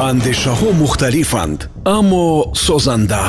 [0.00, 3.22] андешаҳо мухталифанд аммо созанда.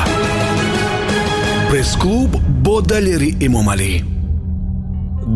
[1.69, 2.31] Пресс-клуб
[2.65, 4.03] бо далери эмомалӣ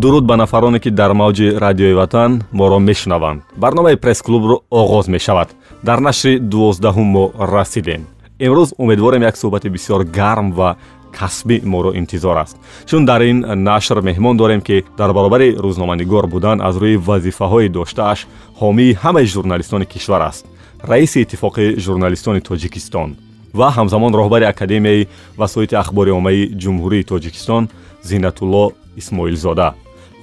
[0.01, 3.41] дуруд ба нафароне ки дар мавҷи радиои ватан моро мешунаванд.
[3.57, 5.49] Барномаи пресс-клубро оғоз мешавад.
[5.83, 8.07] Дар нашри дувоздаҳум мо расидем.
[8.39, 10.77] Имрӯз умедворем як суҳбати бисёр гарм ва
[11.17, 12.57] касбӣ моро интизор аст.
[12.85, 18.19] Чун дар ин нашр меҳмон дорем ки дар баробари рӯзноманигор будан аз рӯи вазифаҳои доштааш
[18.61, 20.45] ҳомии ҳамаи журналистони кишвар аст
[20.83, 23.15] раиси иттифоқи журналистони тоҷикистон
[23.53, 27.69] ва ҳамзамон роҳбари академияи васоити ахбори оммаи ҷумҳурии тоҷикистон
[28.03, 29.73] зинатулло исмоилзода.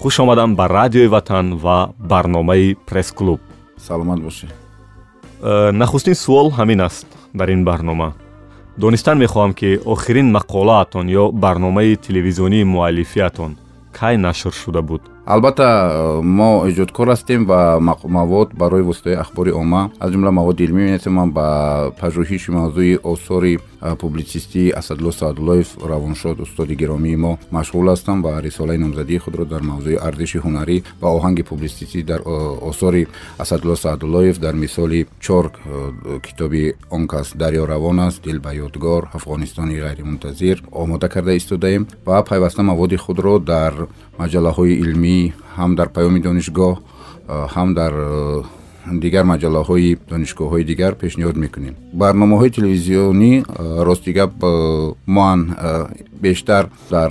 [0.01, 3.41] Хуш омадам ба радиои ватан ва барномаи пресс-клуб.
[3.79, 4.51] Саломат бошед.
[5.43, 8.15] Э, нахустин суол ҳамин аст дар ин барнома.
[8.77, 13.57] Донистан мехоҳам ки охирин мақолаатон ё барномаи телевизионии муаллифиатон
[13.93, 17.81] кай нашр шуда буд албатта мо эҷодкор ҳастем ва
[18.17, 21.47] мавод барои воситаи ахбори омма аз ҷумла маводи илмӣ менависем ба
[22.01, 23.59] пажӯҳиши мавзӯи осори
[24.03, 29.97] публитсистии асадулло саадуллоев равоншод устоди гиромии мо машғул ҳастам ва рисолаи номзадии худро дар мавзӯи
[30.09, 32.21] арзиши ҳунарӣ ва оҳанги публитсистӣ дар
[32.71, 35.45] осори асадулло саадуллоев дар мисоли чор
[36.27, 42.23] китоби он кас дарё равон аст дил ба ёдгор афғонистони ғайримунтазир омода карда истодаем ва
[42.23, 43.75] пайваста маводи худро дар
[44.19, 45.16] маҷаллаҳои илмӣ
[45.57, 46.75] ҳам дар паёми донишгоҳ
[47.55, 47.93] ҳам дар
[49.05, 51.75] дигар маҷаллаҳои донишгоҳҳои дигар пешниҳод мекунем.
[52.03, 53.33] Барномаҳои телевизионӣ
[53.89, 54.33] рости гап
[55.17, 55.41] моан
[56.25, 57.11] бештар дар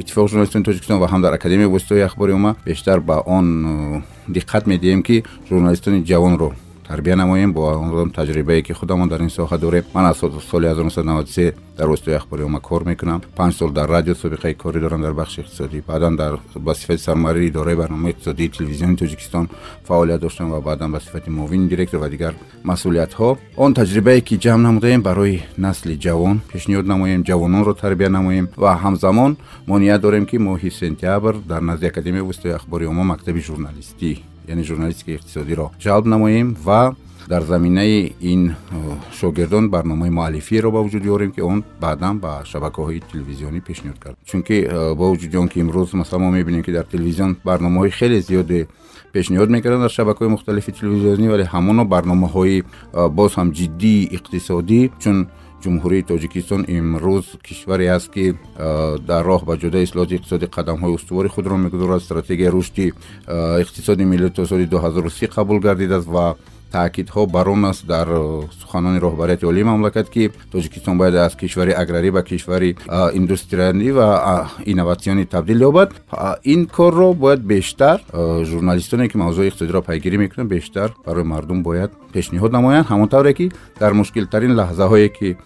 [0.00, 3.46] иттифоқи журналистони тоҷикистон ва ҳам дар академияи воситаҳои ахбори омма бештар ба он
[4.36, 5.16] диққат медиҳем ки
[5.50, 6.50] журналистони ҷавонро
[6.88, 7.52] тарбия намоем.
[7.52, 12.14] Бо он таҷрибае ки худамон дар ин соҳа дорем ман аз соли 1993 дар воситаи
[12.14, 13.22] ахбори омма кор мекунам.
[13.36, 15.82] Панҷ сол дар радио собиқаи корӣ дорам дар бахши иқтисодӣ.
[15.86, 19.48] Баъдан дар ба сифати сармуаррири идораи барномаи иқтисодии телевизиони тоҷикистон
[19.84, 23.36] фаъолият доштам ва баъдан ба сифати муовини директор ва дигар масъулиятҳо.
[23.56, 26.40] Он таҷрибае ки ҷамъ намудаем барои насли ҷавон.
[26.52, 29.36] Пешниҳод намоем ҷавононро тарбия намоем ва ҳамзамон
[29.68, 34.62] мо ният дорем ки моҳи сентябр дар назди академияи воситаи ахбори омма мактаби журналистӣ яъне
[34.64, 36.94] журналистикаи иқтисодиро ҷалб намоем ва
[37.28, 38.54] дар заминаи ин
[39.12, 44.16] шогирдон барномаи муаллифиеро ба вуҷуд ёрем ки он баъдан ба шабакаҳои телевизионӣ пешниҳод кард.
[44.24, 44.56] Чунки
[44.98, 48.68] бо вуҷуди он ки имрӯз масалан мо мебинем ки дар телевизион барномаҳои хеле зиёде
[49.12, 52.64] пешниҳод мекарданд дар шабакаҳои мухталифи телевизионӣ вале ҳамоно барномаҳои
[53.18, 55.26] боз ҳам ҷиддии иқтисодӣ чун
[55.62, 58.24] ҷумҳурии тоҷикистон имрӯз кишваре аст ки
[59.10, 62.86] дар роҳ ба ҷодаи ислоҳоти иқтисодӣ қадамҳои устувори худро мегузорад стратегияи рушди
[63.64, 66.36] иқтисоди миллӣ то соли 2030 қабул гардидааст ва
[66.72, 68.08] таъкидҳо бар он аст дар
[68.60, 72.76] суханони роҳбарияти олии мамлакат ки тоҷикистон бояд аз кишвари аграрӣ ба кишвари
[73.18, 74.08] индустриалӣ ва
[74.64, 75.90] инноватсионӣ табдил ёбад.
[76.44, 78.02] Ин корро бояд бештар
[78.50, 82.86] журналистоне ки мавзӯи иқтисодиро пайгирӣ мекунанд бештар барои мардум бояд пешниҳод намоянд.
[82.86, 85.36] Ҳамон тавре ки дар мушкилтарин лаҳзаҳое ки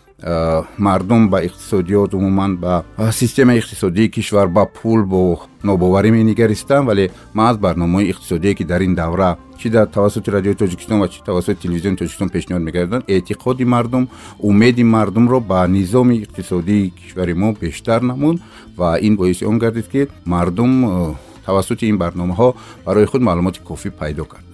[0.78, 7.46] мардум ба иқтисодиёт умуман ба системаи иқтисодии кишвар ба пул бо нобоварӣ менигаристам вале ман
[7.46, 11.62] аз барномаҳои иқтисодие ки дар ин давра чи дар тавассути радиои тоҷикистон ва чи тавассути
[11.62, 18.40] телевизиони тоҷикистон пешниҳод мегарданд эътиқоди мардум умеди мардумро ба низоми иқтисодии кишвари мо бештар намуд
[18.76, 21.16] ва ин боиси он гардид ки мардум
[21.46, 22.54] тавассути ин барномаҳо
[22.86, 24.44] барои худ маълумоти кофӣ пайдо кард.
[24.46, 24.51] Э,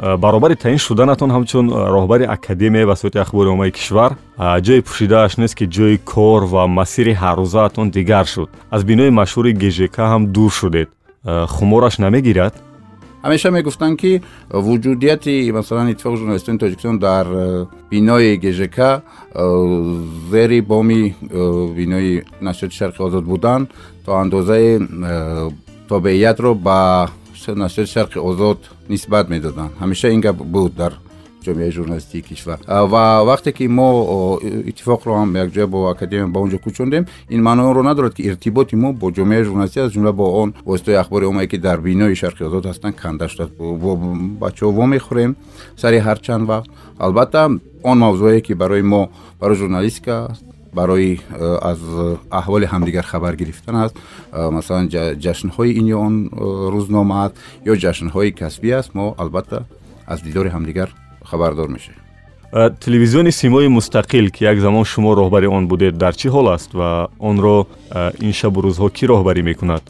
[0.00, 4.12] баробари таъин шуданатон ҳамчун э, роҳбари академияи васоити ахбори оммаи кишвар.
[4.38, 8.48] Э, ҷои пӯшидааш нест ки ҷои кор ва масири ҳаррӯзаатон дигар шуд.
[8.70, 10.88] Аз бинои машҳури гжк ҳам дур шудед.
[11.54, 12.54] Хумораш намегирад?
[13.24, 14.22] Ҳамеша мегуфтанд ки
[14.66, 17.26] вуҷудияти масалан иттифоқи журналистони тоҷикистон дар
[17.90, 18.78] бинои гжк
[20.32, 21.14] зери боми
[21.78, 23.68] бинои нашрияти шарқи озод будан
[24.04, 24.80] то андозае
[25.88, 27.10] тобеиятро ба
[27.48, 28.58] нашрияти шарқи озод
[28.88, 29.72] нисбат медоданд.
[29.80, 30.92] Ҳамеша ин гап буд дар
[31.44, 32.58] ҷомеаи журналистии кишвар.
[32.66, 37.66] Ва вақте ки мо иттифоқро ҳам якҷоя бо академия ба он ҷо кӯчондем ин маънои
[37.70, 41.48] онро надорад ки иртиботи мо бо ҷомеаи журналистӣ аз ҷумла бо он воситаи ахбори оммае
[41.48, 43.52] ки дар бинои шарқи озод ҳастанд канда шудааст
[44.42, 45.36] бачаҳо вомехӯрем
[45.76, 46.68] сари ҳар чанд вақт.
[46.98, 47.50] Албатта
[47.82, 49.10] он мавзӯае ки барои мо
[49.40, 50.36] барои журналистика
[50.72, 51.78] барои э, аз
[52.30, 53.96] аҳволи ҳамдигар хабар гирифтан аст
[54.32, 56.30] э, масалан ҷашнҳои ин ё он э,
[56.74, 57.34] рӯзнома аст
[57.66, 59.64] ё ҷашнҳои касбӣ аст мо албатта
[60.06, 60.88] аз дидори ҳамдигар
[61.24, 62.00] хабардор мешавем
[62.80, 67.08] телевизиони симои мустақил ки як замон шумо роҳбари он будед дар чӣ ҳол аст ва
[67.18, 67.66] онро
[68.20, 69.82] ин шабу рӯзҳо кӣ роҳбарӣ мекунад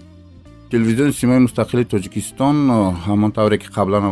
[0.70, 2.56] телевизиони симои мустақили тоҷикистон
[3.06, 4.02] ҳамон тавре ки қаблан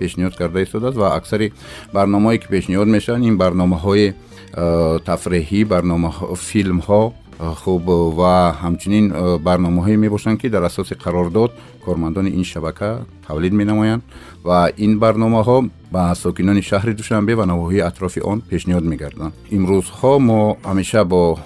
[0.00, 1.52] ҳам фаъолият мекард дар як шабонарӯз ҳашт соат барнома пешниҳод карда истодааст ва аксари
[1.92, 4.14] барномаҳое ки пешниҳод мешаванд ин барномаҳои
[4.56, 11.50] э, тафреҳӣ барнома филмҳо э, хуб ва ҳамчунин э, барномаҳое мебошанд ки дар асоси қарордод
[11.84, 14.02] кормандони ин шабака тавлид менамоянд
[14.44, 20.56] ва ин барномаҳо ба сокинони шаҳри душанбе ва навоҳии атрофи он пешниҳод мегарданд имрӯзҳо мо
[20.64, 21.38] ҳамеша бо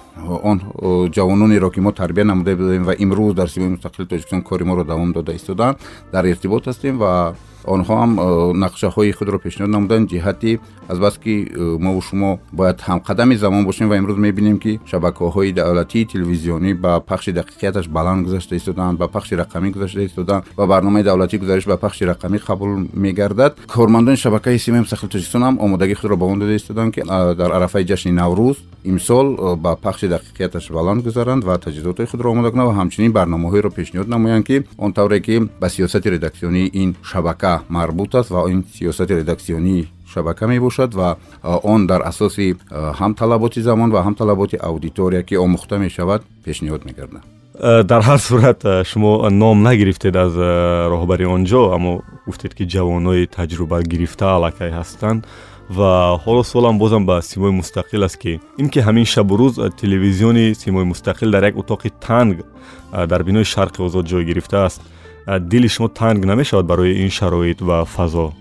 [0.43, 0.59] он
[1.15, 5.13] ҷавононеро ки мо тарбия намуда будем ва имрӯз дар симои мустақили тоҷикистон кори моро давом
[5.13, 5.77] дода истоданд
[6.11, 8.23] дар иртибот ҳастем ва онҳо ҳам э,
[8.63, 10.59] нақшаҳои худро пешниҳод намуданд ҷиҳати
[10.89, 16.73] азбаски э, мову шумо бояд ҳамқадами замон бошем ва имрӯз мебинем ки шабакаҳои давлатии телевизионӣ
[16.73, 21.65] ба пахши дақиқияташ баланд гузашта истоданд ба пахши рақамӣ гузашта истоданд ва барномаи давлатӣ гузариш
[21.65, 23.53] ба пахши рақамӣ қабул мегардад.
[23.67, 27.01] кормандони шабакаи симаи мустақили тоҷикистон ҳам омодагии худро ба он дода истоданд ки
[27.41, 32.51] дар арафаи ҷашни наврӯз имсол э, ба пахши дақиқияташ баланд гузаранд ва таҷҳизотҳои худро омода
[32.51, 37.48] кунанд ва ҳамчунин барномаҳоеро пешниҳод намоянд ки он тавре ки ба сиёсати редаксионии ин шабака
[37.69, 42.55] марбут аст ва ин сиёсати редаксионии шабака мебошад ва он дар асоси
[42.99, 47.23] ҳам талаботи замон ва ҳам талаботи аудитория ки омӯхта мешавад пешниҳод мегардад.
[47.91, 48.59] Дар ҳар сурат
[48.89, 50.33] шумо ном нагирифтед аз
[50.93, 55.21] роҳбари он ҷо аммо гуфтед ки ҷавонои таҷруба гирифта аллакай ҳастанд.
[55.69, 55.91] Ва
[56.25, 60.85] ҳоло суолам бозам ба симои мустақил аст ки ин ки ҳамин шабу рӯз телевизиони симои
[60.91, 62.37] мустақил дар як утоқи танг
[63.11, 64.81] дар бинои шарқи озод ҷой гирифтааст
[65.37, 68.33] дили шумо танг намешавад барои ин шароит ва фазо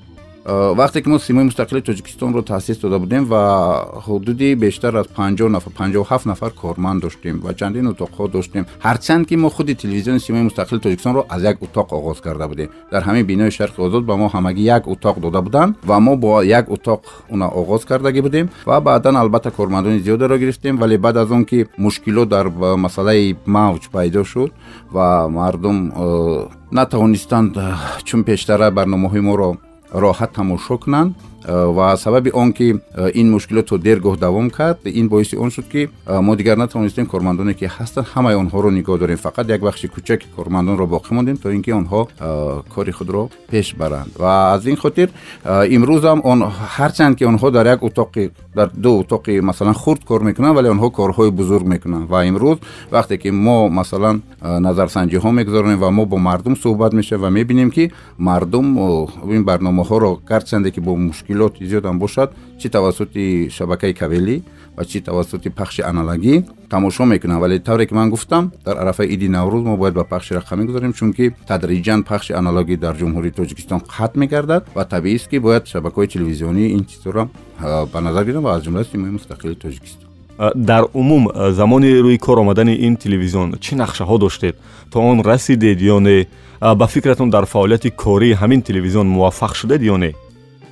[0.48, 5.72] вақте ки мо симои мустақили тоҷикистонро таъсис дода будем ва ҳудуди бештар аз панҷоҳ нафар
[5.80, 8.64] панҷоҳу ҳафт нафар корманд доштем ва чандин утоқҳо доштем.
[8.86, 12.68] Ҳарчанд ки мо худи телевизиони симои мустақили тоҷикистонро аз як утоқ оғоз карда будем.
[12.92, 16.42] Дар ҳамин бинои шарқи озод ба мо ҳамагӣ як утоқ дода буданд ва мо бо
[16.42, 20.76] як утоқ уна оғоз кардаги будем ва баъдан албатта кормандони зиёдеро гирифтем.
[20.76, 22.46] Вале баъд аз он ки мушкилот дар
[22.76, 24.50] масъалаи мавҷ пайдо шуд
[24.90, 27.74] ва мардум э, натавонистанд э,
[28.04, 29.56] чун пештара барномаҳои моро
[29.92, 31.14] роҳат тамошо кунанд
[31.44, 35.50] ва сабаби он ки э, ин мушкилот то дер гоҳ давом кард ин боиси он
[35.50, 39.16] шуд ки э, мо дигар натавонистем кормандоне ки ҳастанд ҳамаи онҳоро нигоҳ дорем.
[39.16, 42.08] Фақат як бахши кӯчаки кормандонро боқӣ мондем то ин ки онҳо
[42.74, 44.10] кори худро пеш баранд.
[44.18, 45.10] Ва аз ин хотир
[45.44, 46.42] имрӯзам он
[46.76, 50.90] ҳарчанд ки онҳо дар як утоқи дар ду утоқи масалан хурд кор мекунанд вале онҳо
[50.90, 52.08] корҳои бузург мекунанд.
[52.08, 52.58] Ва имрӯз
[52.90, 57.92] вақте ки мо масалан назарсанҷиҳо мегузаронем ва мо бо мардум суҳбат мешавем ва мебинем ки
[58.18, 58.66] мардум
[59.36, 64.42] ин барномаҳоро гарчанде ки бо мушкил мушкилоти зиёдам бошад чӣ тавассути шабакаи кавелӣ
[64.76, 69.28] ва чӣ тавассути пахши аналогӣ тамошо мекунам вале тавре ки ман гуфтам дар арафаи иди
[69.28, 74.18] наврӯз мо бояд ба пахши рақамӣ гузарем чунки тадриҷан пахши аналогӣ дар ҷумҳурии тоҷикистон қатъ
[74.18, 77.28] мегардад ва табиист ки бояд шабакаҳои телевизионии ин чизҳоро
[77.92, 80.08] ба назар гирам ва аз ҷумла симои мустақили тоҷикистон
[80.54, 84.54] дар умум замони рӯи кор омадани ин телевизион чӣ нақшаҳо доштед
[84.90, 86.26] то он расидед ё не
[86.60, 90.14] ба фикратон дар фаъолияти кории ҳамин телевизион муваффақ шудед ё не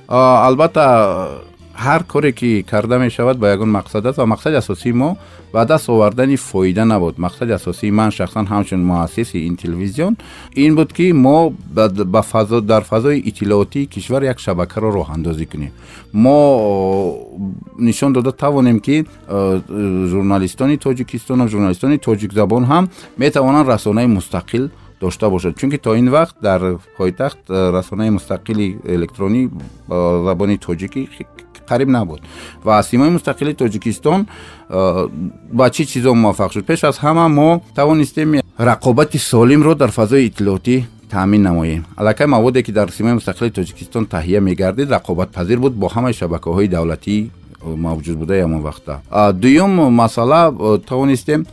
[0.07, 1.41] албатта
[1.77, 5.17] ҳар коре ки карда мешавад ба ягон мақсад аст ва мақсади асосии мо
[5.53, 7.17] ба даст овардани фоида набуд.
[7.17, 10.17] Мақсади асосии ман шахсан ҳамчун муассиси ин телевизион
[10.55, 15.71] ин буд ки мо дар фазои иттилоотии кишвар як шабакаро роҳандозӣ кунем.
[16.13, 17.19] Мо
[17.77, 24.71] нишон дода тавонем ки журналистони тоҷикистону журналистони тоҷикзабон ҳам метавонанд расонаи мустақил
[25.01, 29.49] дошта бошад чунки то ин вақт дар пойтахт э, расонаи мустақили электронӣ
[29.87, 31.07] ба забони тоҷикӣ
[31.69, 32.21] қариб набуд
[32.63, 34.27] ва симои мустақили тоҷикистон
[34.69, 35.07] э,
[35.51, 40.85] ба чӣ чизо муваффақ шуд пеш аз ҳама мо тавонистем рақобати солимро дар фазои иттилоотӣ
[41.09, 46.13] таъмин намоем аллакай маводе ки дар симои мустақили тоҷикистон таҳия мегардид рақобатпазир буд бо ҳамаи
[46.13, 47.31] шабакаҳои давлатии
[47.63, 49.01] мавҷуд будаи ҳамон вақта.
[49.33, 50.41] Дуюм масъала
[50.87, 51.45] тавонистем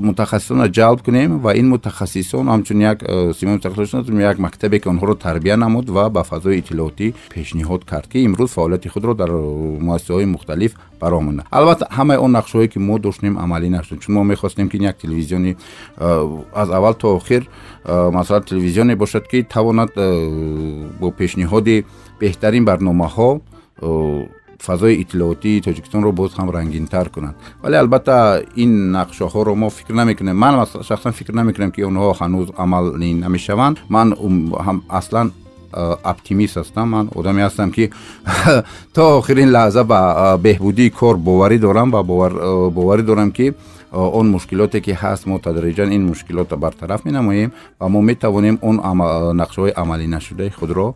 [0.00, 2.98] мутахассисонро ҷалб кунем ва ин мутахассисон ҳамчун як
[3.38, 8.18] симои мутахассисон як мактабе ки онҳоро тарбия намуд ва ба фазои иттилоотӣ пешниҳод кард ки
[8.26, 13.68] имрӯз фаъолияти худро дар муассисаҳои мухталиф баромонда албатта ҳамаи он нақшҳое ки мо доштем амалӣ
[13.68, 15.56] нашуд чун мо мехостем ки як телевизиони
[16.54, 17.48] аз аввал то охир
[17.84, 19.90] масалан телевизионе бошад ки тавонад
[21.00, 21.84] бо пешниҳоди
[22.20, 23.40] беҳтарин барномаҳо
[24.66, 30.54] фазои иттилоотии тоҷикистонро боз ҳам рангинтар кунанд вале албатта ин нақшаҳоро мо фикр намекунем ман
[30.88, 34.08] шахсан фикр намекунам ки онҳо ҳанӯз амалӣ намешаванд ман
[34.88, 35.32] аслан
[36.12, 37.84] оптимист ҳастам ман одаме ҳастам ки
[38.94, 40.00] то охирин лаҳза ба
[40.46, 42.02] беҳбудии кор боварӣ дорам ва
[42.78, 43.46] боварӣ дорам ки
[43.92, 47.50] он мушкилоте ки ҳаст мо тадриҷан ин мушкилотро бартараф менамоем
[47.80, 48.76] ва мо метавонем он
[49.42, 50.94] нақшаҳои амалӣ нашудаи худро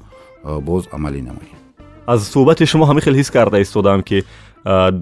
[0.68, 1.65] боз амалӣ намоем
[2.06, 4.24] аз суҳбати шумо ҳамин хел ҳис карда истодам ки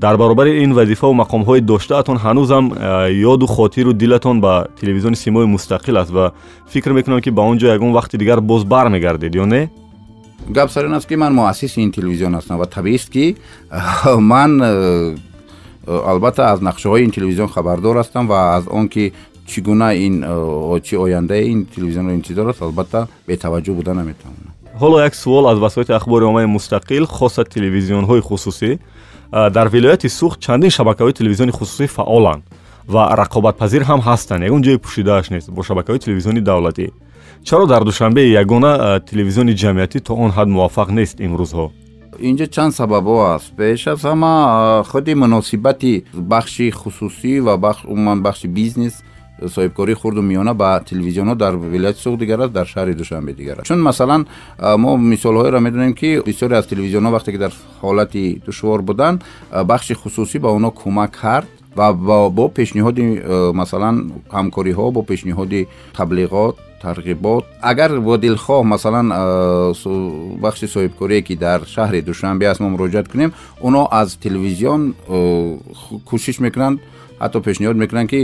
[0.05, 2.65] дар баробари ин вазифаву мақомҳои доштаатон ҳанӯзам
[3.33, 6.33] ёду хотиру дилатон ба телевизиони симои мустақил аст ва
[6.69, 9.71] фикр мекунам ки ба он ҷо ягон вақти дигар боз бармегардед ё не
[10.49, 13.37] гап сар ин аст ки ман муассиси ин телевизион ҳастам ва табиист ки
[14.19, 14.51] ман
[15.87, 19.13] албатта аз нақшаҳои ин телевизион хабардор ҳастам ва аз он ки
[19.47, 20.15] чӣ гуна ин
[20.87, 24.44] чӣ ояндаи ин телевизионро интизор аст албатта бетаваҷҷӯҳ буда наметавонад
[24.81, 28.79] ҳоло як суол аз васоити ахбори оммаи мустақил хоса телевизионҳои хусусӣ.
[29.33, 32.43] Дар вилояти сух чандин шабакаҳои телевизиони хусусӣ фаъоланд
[32.89, 34.43] ва рақобатпазир ҳам ҳастанд.
[34.49, 36.87] Ягон ҷои пӯшидааш нест бо шабакаҳои телевизиони давлатӣ.
[37.45, 41.67] Чаро дар душанбе ягона телевизиони ҷамъиятӣ то он ҳад муваффақ нест имрӯзҳо?
[42.29, 43.49] Инҷо чанд сабабҳо аст.
[43.57, 44.35] Пеш аз ҳама
[44.91, 47.55] худи муносибати бахши хусусӣ ва
[47.93, 48.95] умуман бахши бизнес
[49.43, 53.67] соҳибкории хурду миёна ба телевизионҳо дар вилояти сух дигар аст дар шаҳри душанбе дигар аст
[53.67, 54.27] чун масалан
[54.59, 59.25] мо мисолҳоеро медонем ки бисёре аз телевизионҳо вақте ки дар ҳолати душвор буданд
[59.65, 61.93] бахши хусусӣ ба онҳо кӯмак кард ва
[62.31, 63.03] бо пешниҳоди
[63.61, 63.97] масалан
[64.31, 65.67] ҳамкориҳо бо пешниҳоди
[65.99, 69.07] таблиғот тарғибот агар бо дилхоҳ масалан
[70.45, 73.31] бахши соҳибкорие ки дар шаҳри душанбе аст мо муроҷиат кунем
[73.67, 74.95] онҳо аз телевизион
[76.09, 76.79] кӯшиш мекунанд
[77.25, 78.21] ҳатто пешниҳод мекунанд ки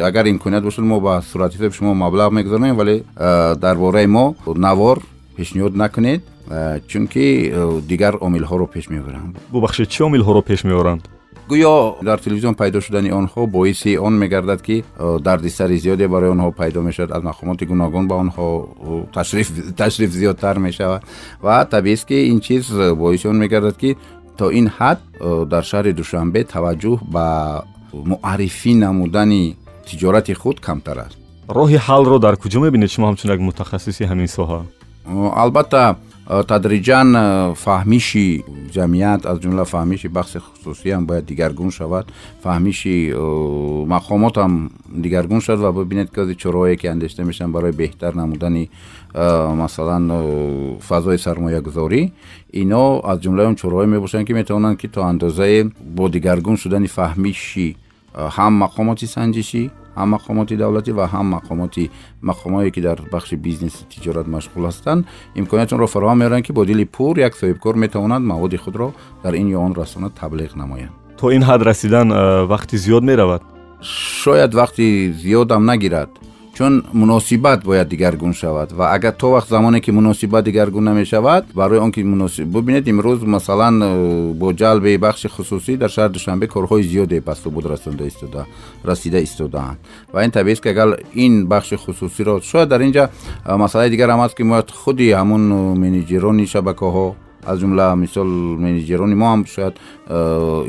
[0.00, 3.02] агар имконият бошад мо ба сурати ҳисоби шумо маблағ мегузаронем вале
[3.64, 5.02] дар бораи мо навор
[5.36, 6.22] пешниҳод накунед
[6.86, 7.52] чунки
[7.88, 9.34] дигар омилҳоро пеш меоранд.
[9.50, 11.02] Бубахшед чӣ омилҳоро пеш меоранд?
[11.50, 14.84] Гӯё дар телевизион пайдо шудани онҳо боиси он мегардад ки
[15.26, 18.46] дардисари зиёде барои онҳо пайдо мешавад аз мақомоти гуногун ба онҳо
[19.80, 21.02] ташриф зиёдтар мешавад.
[21.42, 22.70] Ва табиист ки ин чиз
[23.02, 23.96] боиси он мегардад ки
[24.38, 24.98] то ин ҳад
[25.52, 27.26] дар шаҳри душанбе таваҷҷӯҳ ба
[28.12, 29.56] муаррифӣ намудани
[29.88, 31.16] тиҷорати худ камтар аст
[31.58, 34.60] роҳи ҳалро дар куҷо мебинед шумо ҳамчун як мутахассиси ҳамин соҳа
[35.42, 35.82] албатта
[36.26, 42.06] Э, тадриҷан э, фаҳмиши ҷамъият аз ҷумла фаҳмиши бахси хусусиам бояд дигаргун шавад
[42.44, 43.18] фаҳмиши э,
[43.94, 44.52] мақомотам
[45.04, 48.70] дигаргун шавад ва бибинед ки чораҳое ки андешта мешаванд барои беҳтар намудани
[49.62, 50.04] масалан
[50.80, 52.02] фазои сармоягузорӣ
[52.62, 57.76] ино аз ҷумлаи он чораҳое мебошанд ки метавонанд ки то андозае бо дигаргун шудани фаҳмиши
[58.14, 61.90] ҳам мақомоти санҷишӣ ҳам мақомоти давлатӣ ва ҳам мақомоти
[62.30, 65.06] мақомое ки дар бахши бизнеси тиҷорат машғул ҳастанд
[65.40, 68.88] имкониятонро фароҳам меоранд ки бо дили пур як соҳибкор метавонад маводи худро
[69.22, 70.92] дар ин ё он расона таблиғ намоянд.
[71.20, 72.08] То ин ҳад расидан
[72.52, 73.42] вақти зиёд меравад?
[74.22, 76.10] Шояд вақти зиёдам нагирад
[76.54, 81.78] чун муносибат бояд дигаргун шавад ва агар то вақт замоне ки муносибат дигаргун намешавад барои
[81.78, 82.02] он ки
[82.44, 87.66] бубинед имрӯз масалан э, бо ҷалби бахши хусусӣ дар шаҳри душанбе корҳои зиёде ба субуд
[87.66, 89.78] расида истодаанд
[90.12, 93.10] ва ин табиист ки агар ин бахши хусусиро шояд дар инҷа
[93.44, 98.28] э, масъалаи дигар ҳам аст ки мояд худи ҳамун э, менеҷерони шабакаҳо аз ҷумла мисол
[98.64, 99.74] менеҷерони мо ҳам шояд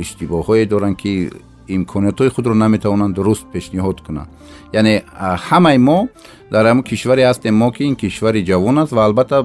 [0.04, 1.30] иштибоҳҳое доранд ки
[1.68, 4.30] имкониятҳои худро наметавонанд дуруст пешниҳод кунанд.
[4.74, 5.04] Яъне
[5.50, 6.08] ҳамаи мо
[6.52, 9.44] дар ҳамн кишваре ҳастем мо ки ин кишвари ҷавон аст ва албатта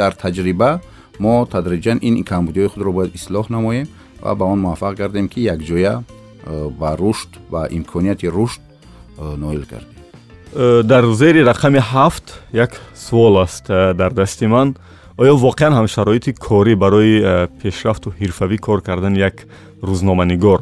[0.00, 0.80] дар таҷриба
[1.18, 3.86] мо тадриҷан ин камбудиҳои худро бояд ислоҳ намоем
[4.22, 6.02] ва ба он муваффақ гардем ки якҷоя
[6.80, 8.60] ба рушд ва имконияти рушд
[9.18, 9.96] ноил гардем.
[10.92, 14.76] Дар зери рақами ҳафт як суол аст дар дасти ман.
[15.18, 19.36] Оё воқеан ҳам шароити корӣ барои пешрафту ҳирфавӣ кор кардани як
[19.82, 20.60] рӯзноманигор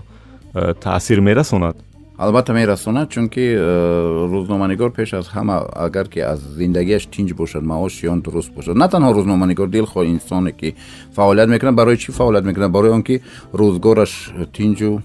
[0.54, 1.76] таъсир мерасонад?
[2.16, 8.06] Албатта мерасонад чунки э, рӯзноманигор пеш аз ҳама агар ки аз зиндагиаш тинҷ бошад маоши
[8.06, 8.76] он дуруст бошад.
[8.76, 10.76] На танҳо рӯзноманигор дилхоҳ инсоне ки
[11.12, 11.74] фаъолият мекунад.
[11.74, 12.70] Барои чӣ фаъолият мекунад?
[12.70, 14.12] Барои он ки рӯзгораш
[14.54, 15.02] тинҷу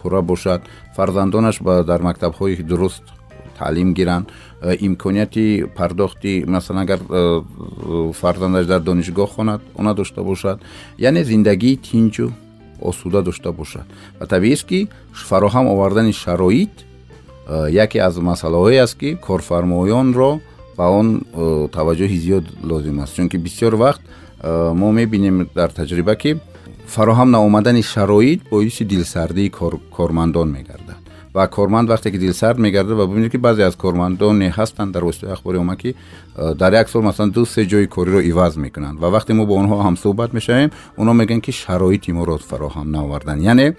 [0.00, 0.62] пурра бошад
[0.96, 3.04] фарзандонаш дар мактабҳои дуруст
[3.58, 4.32] таълим гиранд.
[4.62, 7.42] Э, имконияти пардохти масалан агар э,
[8.12, 10.60] фарзандаш дар донишгоҳ хонад она дошта бошад.
[10.96, 12.32] Яъне зиндагии тинҷу
[12.80, 13.84] осуда дошта бошад.
[14.20, 16.84] Ва табиист ки фароҳам овардани шароит
[17.48, 20.40] э, яке аз масъалаҳое аст ки корфармоёнро
[20.76, 23.14] ба он э, таваҷҷӯҳи зиёд лозим аст.
[23.16, 24.02] Чунки бисёр вақт
[24.42, 26.36] э, мо мебинем дар таҷриба ки
[26.86, 29.52] фароҳам наомадани шароит боиси дилсардии
[29.96, 30.85] кормандон мегардад
[31.36, 35.32] ва корманд вақте ки дилсард мегардад ва бибинед ки баъзе аз кормандоне ҳастанд дар воситаи
[35.32, 35.94] ахбори омма ки
[36.54, 39.00] дар як сол масалан ду се ҷои кориро иваз мекунанд.
[39.00, 43.76] Ва вақте мо бо онҳо ҳамсӯҳбат мешавем онҳо мегӯянд ки шароити моро фароҳам наоварданд яъне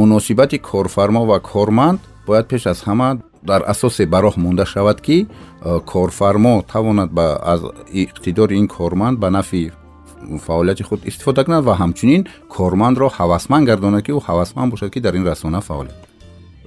[0.00, 3.08] муносибати корфармо ва корманд бояд пеш аз ҳама
[3.50, 5.26] дар асосе бароҳ монда шавад ки
[5.92, 7.10] корфармо тавонад
[7.52, 7.60] аз
[8.02, 9.72] иқтидори ин корманд ба нафи
[10.46, 15.14] фаъолияти худ истифода кунад ва ҳамчунин кормандро ҳавасманд гардонад ки ӯ ҳавасманд бошад ки дар
[15.14, 16.13] ин расона фаъолият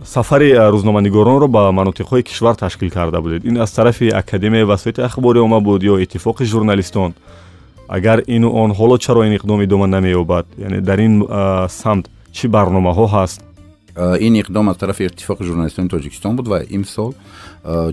[0.03, 3.45] сафари рӯзноманигоронро ба манотиқҳои кишвар ташкил карда будед.
[3.45, 7.13] Ин аз тарафи академияи васоити ахбори омма буд ё иттифоқи журналистон.
[7.87, 10.45] Агар ину он ҳоло чаро ин иқдом идома намеёбад?
[10.57, 11.25] Яъне дар ин
[11.69, 13.41] самт чӣ барномаҳо ҳаст
[13.97, 17.13] ин иқдом аз тарафи иттифоқи журналистони тоҷикистон буд ва имсол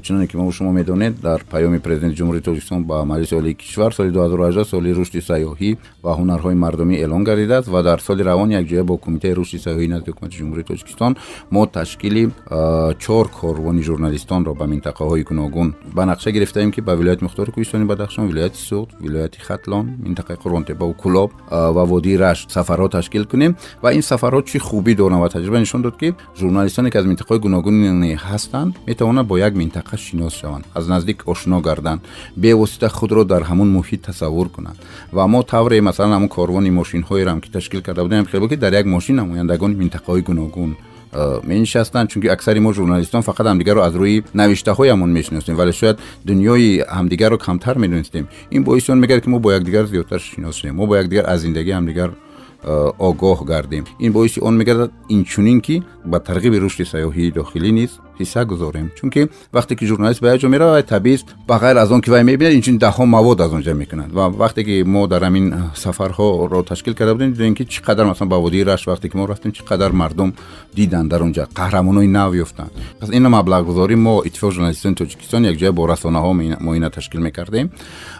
[0.02, 4.10] чуноне ки мо шумо медонед дар паёми президенти ҷумҳурии тоҷикистон ба маҷлиси олии кишвар соли
[4.10, 8.96] 2018 соли рушди сайёҳӣ ва ҳунарҳои мардумӣ эълон гардидааст ва дар соли равон якҷоя бо
[8.96, 11.16] кумитаи рушди сайёҳӣ назди ҳукумати ҷумҳурии тоҷикистон
[11.50, 12.30] мо ташкили
[12.98, 15.74] чор корвони журналистонро ба минтақаҳои гуногун.
[15.96, 20.94] Ба нақша гирифтаем ки ба вилояти мухтори кӯҳистони бадахшон вилояти суғд вилояти хатлон минтақаи қурбонтеппаву
[20.94, 23.56] кулоб ва водии рашт сафарҳо ташкил кунем.
[23.82, 27.38] Ва ин сафарҳо чӣ хубӣ доранд ва таҷриба нишон дод ки журналистоне ки аз минтақаҳои
[27.38, 32.00] гуногуне ҳастанд метавонанд бо як минтақа шинос шаванд аз наздик ошно гарданд
[32.36, 34.78] бевосита худро дар ҳамун муҳит тасаввур кунанд
[35.12, 38.86] ва мо тавре масалан ҳамун корвони мошинҳоерам ки ташкил карда будем хеле ки дар як
[38.86, 40.76] мошин намояндагони минтақаҳои гуногун
[41.12, 46.84] э, менишастанд чунки аксари мо журналистон фақат ҳамдигарро аз рӯи навиштаҳоямон мешиносем вале шояд дунёи
[46.96, 50.86] ҳамдигарро камтар медонистем ин боиси он мегардад ки мо бо якдигар зиёдтар шинос шудем мо
[50.86, 52.23] бо якдигар аз зиндагии ҳамдигар э,
[52.64, 53.84] огоҳ гардем.
[53.98, 59.28] Ин боиси он мегардад инчунин ки ба тарғиби рушди сайёҳии дохилӣ низ ҳисса гузорем чунки
[59.52, 62.54] вақте ки журналист ба як ҷо меравад табист ба ғайр аз он ки вай мебинад
[62.54, 66.94] инчунин даҳҳо мавод аз он ҷа мекунад ва вақте ки мо дар ҳамин сафарҳоро ташкил
[66.94, 69.62] карда будем дидем ки чӣ қадар масалан ба водии рашт вақте ки мо рафтем чӣ
[69.64, 70.34] қадар мардум
[70.74, 75.72] диданд дар он ҷа қаҳрамонои нав ёфтанд пас ина маблағгузорӣ мо иттифоқи журналистони тоҷикистон якҷоя
[75.72, 77.70] бо расонаҳо мо ина ташкил мекардем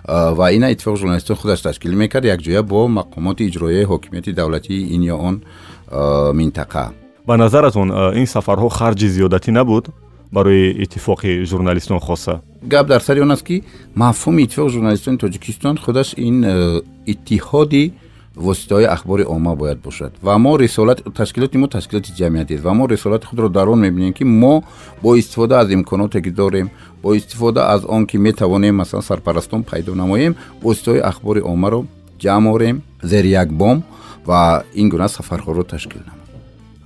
[0.09, 5.17] ва ина иттифоқи журналистон худаш ташкил мекард якҷоя бо мақомоти иҷроияи ҳокимияти давлатии ин ё
[5.17, 5.37] он
[6.39, 7.89] минтақа ба назаратон
[8.21, 9.85] ин сафарҳо харҷи зиёдатӣ набуд
[10.33, 13.65] барои иттифоқи журналистон хоса гап дар сари он аст ки
[13.95, 16.37] мафҳуми иттифоқи журналистони тоҷикистон худаш ин
[17.13, 17.93] иттиҳоди
[18.37, 23.27] воситаҳои ахбори омма бояд бошад ва мо рисолат ташкилоти мо ташкилоти ҷамъиятист ва мо рисолати
[23.27, 24.63] худро дар он мебинем ки мо
[25.03, 26.69] бо истифода аз имконоте ки дорем
[27.03, 31.85] бо истифода аз он ки метавонем масалан сарпарастон пайдо намоем воситаҳои ахбори оммаро
[32.23, 33.83] ҷамъ орем зери як бом
[34.27, 36.24] ва ин гуна сафарҳоро ташкил намоем Э,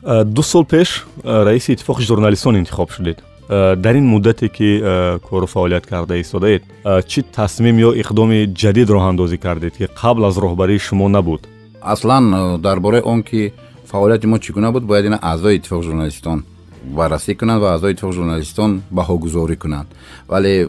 [0.08, 3.22] ду сол пеш э, раиси иттифоқи журналистон интихоб шудед.
[3.48, 4.80] Э, дар ин муддате ки
[5.28, 6.62] кору фаъолият карда истодаед
[7.06, 11.46] чӣ тасмим ё иқдоми ҷадид роҳандозӣ кардед ки қабл аз роҳбарии шумо набуд?
[11.82, 13.52] Аслан дар бораи он ки
[13.84, 16.44] фаъолияти мо чӣ гуна буд бояд ина аъзои иттифоқи журналистон
[16.84, 19.88] баррасӣ кунанд ва аъзои иттифоқи журналистон баҳогузорӣ кунанд.
[20.28, 20.68] Вале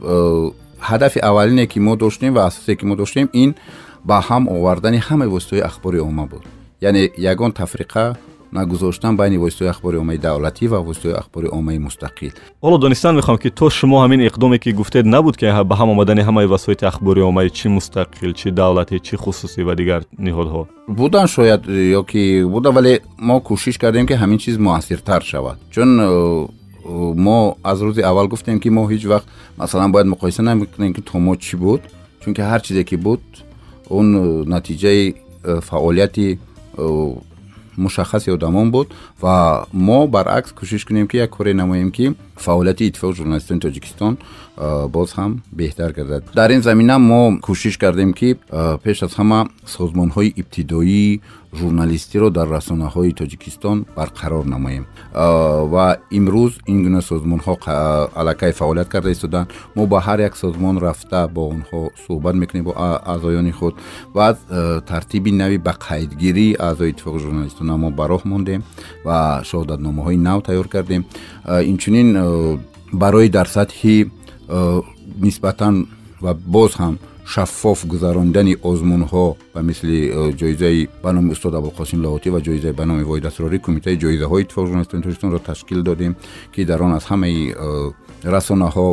[0.81, 3.55] ҳадафи аввалине ки мо доштем ва асосе ки мо доштем ин
[4.03, 6.43] ба ҳам овардани ҳамаи воситаҳои ахбори омма буд.
[6.81, 8.17] Яъне ягон тафриқа
[8.51, 12.33] нагузоштан байни воситаҳои ахбори оммаи давлатӣ ва воситаҳои ахбори оммаи мустақил
[12.63, 16.21] ҳоло донистан мехоҳам ки то шумо ҳамин иқдоме ки гуфтед набуд ки ба ҳам омадани
[16.21, 21.61] ҳамаи васоити ахбори оммаи чӣ мустақил чӣ давлатӣ чӣ хусусӣ ва дигар ниҳодҳо будан шояд
[21.99, 26.47] ё ки буда вале мо кӯшиш кардем ки ҳамин чиз муассиртар шавад чун э,
[27.25, 31.19] мо аз рӯзи аввал гуфтем ки мо ҳеҷ вақт масалан бояд муқоиса намекунем ки то
[31.19, 31.81] мо чӣ буд
[32.21, 33.21] чунки ҳар чизе ки буд
[33.89, 36.39] он э, натиҷаи э, фаъолияти
[37.79, 38.87] мушаххаси одамон буд
[39.21, 44.17] ва мо баръакс кӯшиш кунем ки як коре намоем ки фаъолияти иттифоқи журналистони тоҷикистон
[44.95, 46.23] боз ҳам беҳтар гардад.
[46.35, 48.35] Дар ин замина мо кӯшиш кардем ки
[48.83, 51.21] пеш аз ҳама созмонҳои ибтидоии
[51.59, 54.85] журналистиро дар расонаҳои тоҷикистон барқарор намоем.
[55.73, 57.53] Ва имрӯз ин гуна созмонҳо
[58.19, 59.47] аллакай фаъолият карда истоданд.
[59.75, 62.73] Мо ба ҳар як созмон рафта бо онҳо суҳбат мекунем бо
[63.13, 63.73] аъзоёни худ.
[64.13, 64.37] Баъд
[64.85, 68.61] тартиби нави ба қайдгирии аъзои иттифоқи журналистон мо ба роҳ мондем
[69.05, 71.05] ва шаҳодатномаҳои нав тайёр кардем.
[71.71, 72.09] Инчунин
[72.91, 74.09] барои дар сатҳи
[75.25, 75.75] нисбатан
[76.21, 76.95] ва боз ҳам
[77.33, 82.85] шаффоф гузарондани озмунҳо ба мисли э, ҷоизаи ба номи устод абулқосим лоҳотӣ ва ҷоизаи ба
[82.89, 86.13] номи воид асрорӣ кумитаи ҷоизаҳои иттифоқи журналистони тоҷикистонро ташкил додем
[86.53, 87.91] ки дар он аз ҳамаи э,
[88.35, 88.87] расонаҳо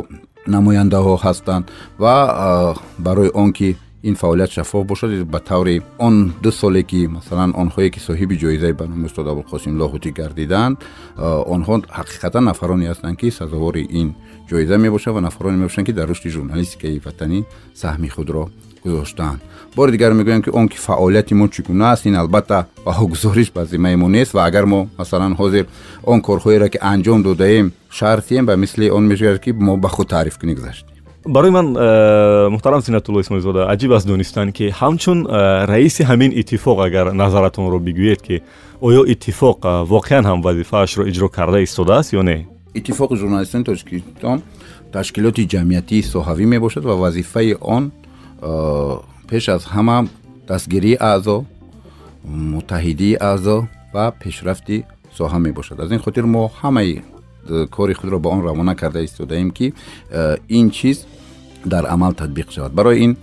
[0.55, 1.64] намояндаҳо ҳастанд
[2.03, 3.69] ва э, барои он ки
[4.09, 8.73] ин фаъолият шаффоф бошад ба таври он ду соле ки масалан онҳое ки соҳиби ҷоизаи
[8.73, 10.77] ба номи устод абулқосим лоҳутӣ гардиданд
[11.55, 14.09] онҳо ҳақиқатан нафароне ҳастанд ки сазовори ин
[14.51, 17.38] ҷоиза мебошад ва нафароне мебошанд ки дар рушди журналистикаи ватанӣ
[17.83, 18.45] саҳми худро
[18.85, 19.40] гузоштаанд
[19.77, 23.62] бори дигар мегӯям ки он ки фаъолияти мо чӣ гуна аст ин албатта баҳогузориш ба
[23.73, 25.64] зиммаи мо нест ва агар мо масалан ҳозир
[26.12, 27.66] он корҳоеро ки анҷом додаем
[27.99, 30.95] шартием ба мисли он мешавад ки мо ба худ таъриф кунӣ гузаштем
[31.27, 36.79] барои ман э, муҳтарам зинатулло исмоилзода аҷиб аст донистан ки ҳамчун э, раиси ҳамин иттифоқ
[36.87, 38.43] агар назаратонро бигӯед ки
[38.81, 42.47] оё иттифоқ э, воқеан ҳам вазифаашро иҷро карда истодааст ё не?
[42.75, 44.39] Иттифоқи журналистони тоҷикистон
[44.93, 47.93] ташкилоти ҷамъиятии соҳавӣ мебошад ва вазифаи он
[49.29, 50.07] пеш аз ҳама
[50.49, 51.45] дастгирии аъзо
[52.25, 54.85] муттаҳидии аъзо ва пешрафти
[55.19, 55.81] соҳа мебошад.
[55.81, 57.03] Аз ин хотир мо ҳамаи
[57.71, 59.73] кори худро ба он равона карда истодаем ки
[60.49, 61.07] ин чиз
[61.72, 63.16] дар амал татбиқ шавад барои ин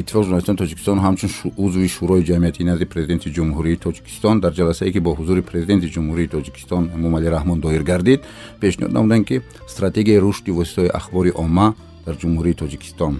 [0.00, 1.30] иттифоқи журналистони тоҷикистон ҳамчун
[1.64, 6.82] узви шӯрои ҷамъиятии назди президенти ҷумҳурии тоҷикистон дар ҷаласае ки бо ҳузури президенти ҷумҳурии тоҷикистон
[6.96, 8.20] эмомалӣ раҳмон доир гардид
[8.62, 9.36] пешниҳод намуданд ки
[9.72, 11.68] стратегияи рушди воситаҳои ахбори омма
[12.06, 13.14] дар ҷумҳурии тоҷикистон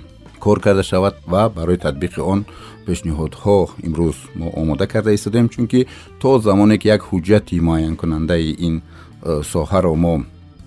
[0.44, 2.40] кор карда шавад ва барои татбиқи он
[2.86, 5.80] пешниҳодҳо имрӯз мо омода карда истодем чунки
[6.20, 8.74] то замоне ки як ҳуҷҷати муайянкунандаи ин
[9.52, 10.14] соҳаро мо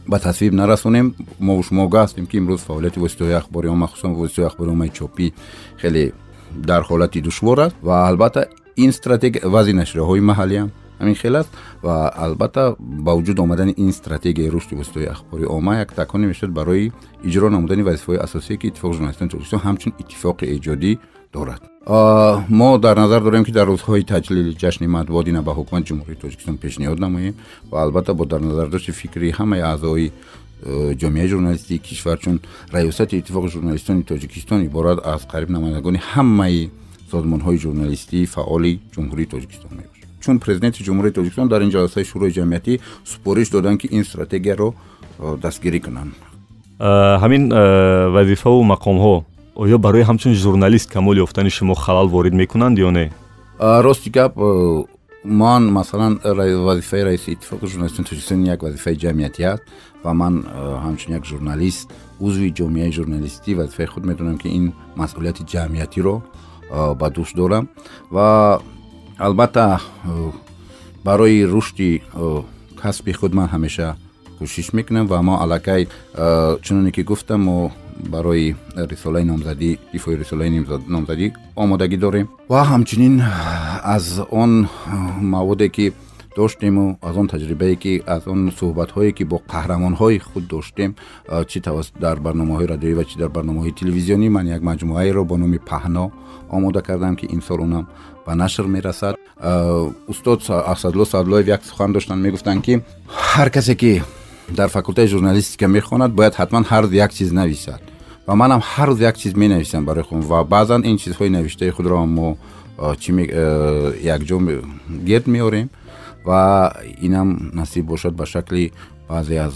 [0.08, 1.16] ба тасвиб нарасонем.
[1.40, 5.34] Мо шумо ога ҳастем ки имрӯз фаъолияти воситаҳои ахбори омма хусусан воситаҳои ахбори оммаи чопӣ
[5.82, 6.12] хеле
[6.56, 7.76] дар ҳолати душвор аст.
[7.82, 11.50] Ва албатта ин стратегия вазъи нашрияҳои маҳаллӣ ҳам ҳамин хел аст.
[11.84, 16.92] Ва албатта ба вуҷуд омадани ин стратегияи рушди воситаҳои ахбори омма як таконе мешавад барои
[17.24, 20.98] иҷро намудани вазифаҳои асосие ки иттифоқи журналистони тоҷикистон ҳамчун иттифоқи эҷодӣ
[21.34, 21.62] дорад.
[22.50, 26.58] Мо дар назар дорем ки дар рӯзҳои таҷлили ҷашни матбуоти на ба ҳукумати ҷумҳурии тоҷикистон
[26.64, 27.34] пешниҳод намоем
[27.72, 30.12] ва албатта бо дар назардошти фикри ҳамаи аъзои
[31.02, 32.40] ҷомеаи журналистии кишвар чун
[32.72, 36.70] раёсати иттифоқи журналистони тоҷикистон иборат аз қариб намояндагони ҳамаи
[37.12, 40.08] созмонҳои журналистии фаъоли ҷумҳурии тоҷикистон мебошад.
[40.24, 42.74] Чун президенти ҷумҳурии тоҷикистон дар ин ҷаласаи шӯрои ҷамъиятӣ
[43.12, 44.74] супориш доданд ки ин стратегияро
[45.44, 46.12] дастгирӣ кунанд.
[47.24, 47.44] Ҳамин
[48.16, 49.16] вазифаву мақомҳо
[49.56, 53.12] оё барои ҳамчун журналист камол ёфтани шумо халал ворид мекунанд ё не?
[53.60, 54.36] Рости гап
[55.24, 59.64] ман масалан вазифаи раиси иттифоқи журналистони тоҷикистон як вазифаи ҷамъиятӣ аст
[60.04, 60.46] ва ман
[60.86, 66.22] ҳамчун як журналист узви ҷомеаи журналистӣ вазифаи худ медонам ки ин масъулияти ҷамъиятиро
[67.00, 67.70] ба дӯш дорам.
[68.12, 68.60] Ва
[69.18, 69.82] албатта
[71.04, 72.02] барои рушди
[72.82, 73.96] касби худ ман ҳамеша
[74.38, 75.88] кӯшиш мекунам ва мо аллакай
[76.66, 77.72] чуноне ки гуфтам мо
[78.14, 80.50] барои рисолаи номзадӣ дифои рисолаи
[80.96, 82.28] номзадӣ омодагӣ дорем.
[82.50, 83.22] Ва ҳамчунин
[83.96, 84.68] аз он
[85.22, 85.94] маводе ки
[86.36, 90.96] доштему аз он таҷрибае ки аз он суҳбатҳое ки бо қаҳрамонҳои худ доштем
[91.48, 95.60] чи тавассут дар барномаҳои радиоӣ ва чи дар барномаҳои телевизионӣ ман як маҷмӯаеро бо номи
[95.72, 96.12] паҳно
[96.50, 97.88] омода кардам ки имсол онам
[98.26, 99.16] ба нашр мерасад.
[100.08, 102.82] Устод асадулло садуллоев як сухан доштанд мегуфтанд ки
[103.34, 104.02] ҳар касе ки
[104.50, 107.82] дар факултаи журналистика мехонад бояд ҳатман ҳар рӯз як чиз нависад
[108.28, 112.06] ва манам ҳар рӯз як чиз менависам барои худам ва баъзан ин чизҳои навиштаи худро
[112.06, 112.38] мо
[113.00, 113.12] чи
[114.16, 114.38] якҷо
[115.06, 115.70] гирд меорем
[116.26, 118.72] ва инам насиб бошад ба шакли
[119.10, 119.56] баъзе аз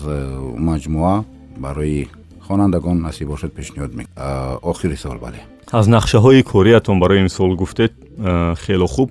[0.70, 1.24] маҷмӯа
[1.58, 2.08] барои
[2.48, 3.92] хонандагон насиб бошад пешниҳод
[4.62, 7.94] охири сол бале аз нақшаҳои кориятон барои имсол гуфтед
[8.66, 9.10] хело хуб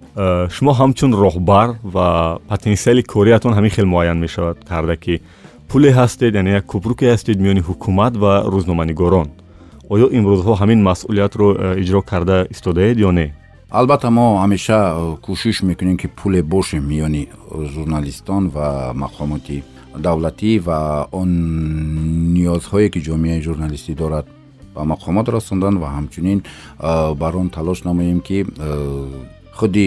[0.51, 5.21] шумо ҳамчун роҳбар ва потенсиали кориятон ҳамин хел муайян мешавад карда ки
[5.69, 9.29] пуле ҳастед яъне як кӯпруке ҳастед миёни ҳукумат ва рӯзноманигорон.
[9.95, 13.27] Оё имрӯзҳо ҳамин масъулиятро э, иҷро карда истодаед ё не?
[13.71, 19.63] Албатта мо ҳамеша э, кӯшиш мекунем ки пуле бошем миёни э, журналистон ва мақомоти
[20.07, 21.31] давлатӣ ва он
[22.37, 24.27] ниёзҳое ки ҷомеаи журналистӣ дорад
[24.75, 26.39] ба мақомот расондан ва ҳамчунин
[27.21, 28.39] бар он талош намоем ки
[29.59, 29.87] худи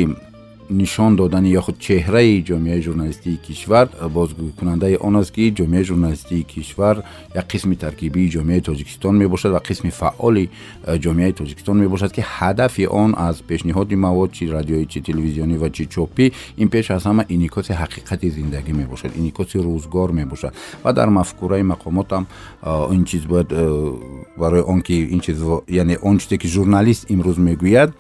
[0.70, 7.04] нишон додани ё худ чеҳраи ҷомеаи журналистии кишвар бозгӯйкунандаи он аст ки ҷомеаи журналистии кишвар
[7.36, 10.50] як қисми таркибии ҷомеаи тоҷикистон мебошад ва қисми фаъоли
[10.86, 15.70] э, ҷомеаи тоҷикистон мебошад ки ҳадафи он аз пешниҳоди мавод чи радиоӣ чи телевизионӣ ва
[15.70, 20.54] чи чопӣ ин пеш аз ҳама инъикоси ҳақиқати зиндагӣ мебошад инъикоси рӯзгор мебошад
[20.84, 22.28] ва дар мафкураи мақомотам
[22.62, 23.96] э, ин чиз бояд э,
[24.38, 27.92] барои он ки ин чиз яъне он чизе ки журналист имрӯз мегӯяд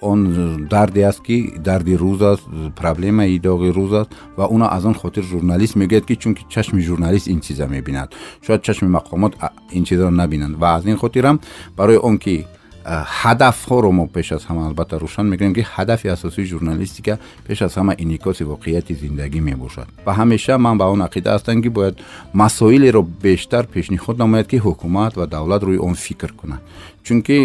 [0.00, 4.94] он дарде аст ки дарди рӯз аст проблемаи доғи рӯз аст ва уна аз он
[4.94, 8.12] хотир журналист мегӯяд ки чунки чашми журналист ин чиза мебинад.
[8.46, 9.34] Шояд чашми мақомот
[9.72, 10.56] ин чизро набинанд.
[10.56, 11.40] Ва аз ин хотирам
[11.76, 12.46] барои он ки
[12.84, 17.94] ҳадафҳоро мо пеш аз ҳама албатта рӯшан мекунем ки ҳадафи асосии журналистика пеш аз ҳама
[17.98, 19.88] инъикоси воқеияти зиндагӣ мебошад.
[20.06, 21.96] Ва ҳамеша ман ба он ақида ҳастам ки бояд
[22.32, 26.60] масоилеро бештар пешниҳод намояд ки ҳукумат ва давлат рӯи он фикр кунад.
[27.02, 27.36] Чунки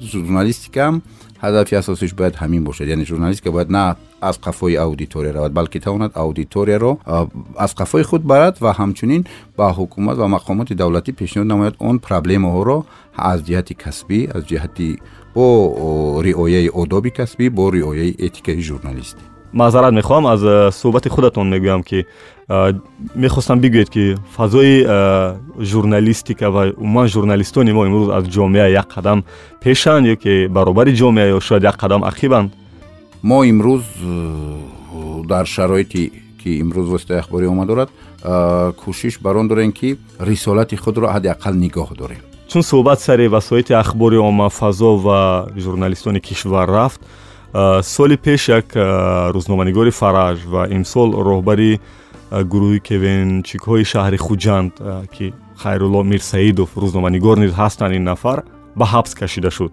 [0.00, 1.02] журналистикаам
[1.46, 6.12] ҳадафи асосиш бояд ҳамин бошад яъне журналистика бояд на аз қафои аудитория равад балки тавонад
[6.14, 6.98] аудиторияро
[7.56, 9.22] аз қафои худ барад ва ҳамчунин
[9.58, 12.78] ба ҳукумат ва мақомоти давлатӣ пешниҳод намояд он проблемаҳоро
[13.16, 14.88] аз ҷиҳати касбӣ аз ҷиҳати
[15.34, 15.46] бо
[16.26, 21.98] риояи одоби касбӣ бо риояи этикаи журналистӣ маъзарат мехоҳам аз э, суҳбати худатон мегӯям ки
[22.00, 22.06] э,
[22.48, 29.24] мехостам бигӯед ки фазои э, журналистика ва умуман журналистони мо имрӯз аз ҷомеа як қадам
[29.60, 32.50] пешанд ё ки баробари ҷомеа ё шояд як қадам ақибанд
[33.22, 33.82] мо имрӯз
[35.26, 36.10] дар шароите
[36.42, 37.90] ки имрӯз воситаи ахбори омма дорад
[38.22, 42.22] кӯшиш бар он дорем ки рисолати худро ҳадди ақал нигоҳ дорем.
[42.48, 47.00] Чун суҳбат сари васоити ахбори омма фазо ва журналистони кишвар рафт
[47.82, 48.66] соли пеш як
[49.34, 51.80] рӯзноманигори фараж ва имсол роҳбари
[52.30, 54.72] гурӯҳи кевенчикҳои шаҳри хуҷанд
[55.14, 58.38] ки хайрулло мирсаидов рӯзноманигор низ ҳастанд ин нафар
[58.78, 59.72] ба ҳабс кашида шуд.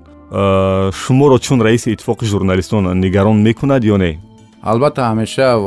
[1.01, 4.19] Шуморо чун раиси иттифоқи журналистон нигарон мекунад ё не?
[4.61, 5.57] Албатта ҳамеша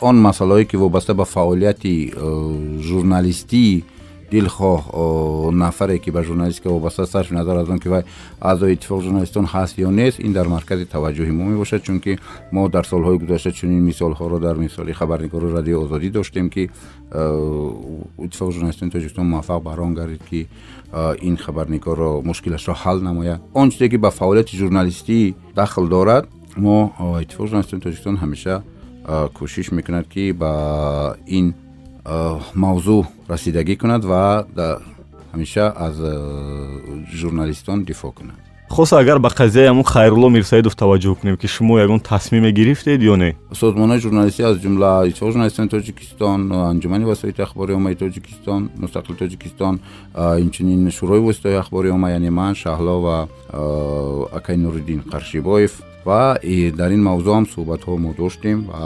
[0.00, 2.12] он масъалаое ки вобаста ба фаъолияти
[4.28, 8.04] журналистӣ дилхоҳ нафаре ки ба журналистика вобаста аст сарфи назар аз он ки вай
[8.40, 12.18] аъзои иттифоқи журналистон ҳаст ё нест ин дар маркази таваҷҷӯҳи мо мебошад чунки
[12.52, 16.70] мо дар солҳои гузашта чунин мисолҳоро дар мисоли хабарнигори радиои озодӣ доштем ки
[18.18, 20.48] иттифоқи журналистони тоҷикистон муваффақ бар он гардид ки
[21.22, 27.48] ин хабарнигорро мушкилашро ҳал намояд он чизе ки ба фаъолияти журналистӣ дахл дорад мо иттифоқи
[27.50, 28.62] журналистони тоҷикистон ҳамеша
[29.36, 31.54] кӯшиш мекунад ки ба ин
[32.54, 34.46] мавзӯъ расидагӣ кунад ва
[35.32, 35.96] ҳамеша аз
[37.20, 42.00] журналистон дифоъ кунад хос агар ба қазияи ҳамун хайрулло мирсаидов таваҷҷӯҳ кунем ки шумо ягон
[42.00, 43.30] тасмиме гирифтед ё не
[43.62, 46.40] созмонҳои журналистӣ аз ҷумла иттифоқи журналистони тоҷикистон
[46.72, 49.74] анҷумани васоити ахбори оммаи тоҷикистон мустақили тоҷикистон
[50.44, 53.16] инчунин шӯрои воситаҳои ахбори омма яъне ман шаҳло ва
[54.38, 55.72] акай нуриддин қаршибоев
[56.08, 56.38] ва
[56.80, 58.82] дар ин мавзӯъ ҳам суҳбатҳо мо доштем ва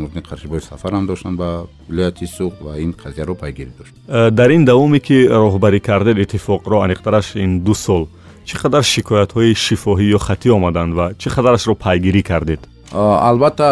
[0.00, 1.50] нурдин қаршибоев сафарам доштанд ба
[1.88, 3.92] вилояти суғ ва ин қазияро пайгирӣ дошт
[4.38, 8.02] дар ин давоме ки роҳбарӣ кардед иттифоқро аниқтараш ин ду сол
[8.46, 12.60] чӣ қадар шикоятҳои шифоҳӣ ё хатӣ омаданд ва чӣ қадарашро пайгирӣ кардед?
[13.28, 13.68] Албатта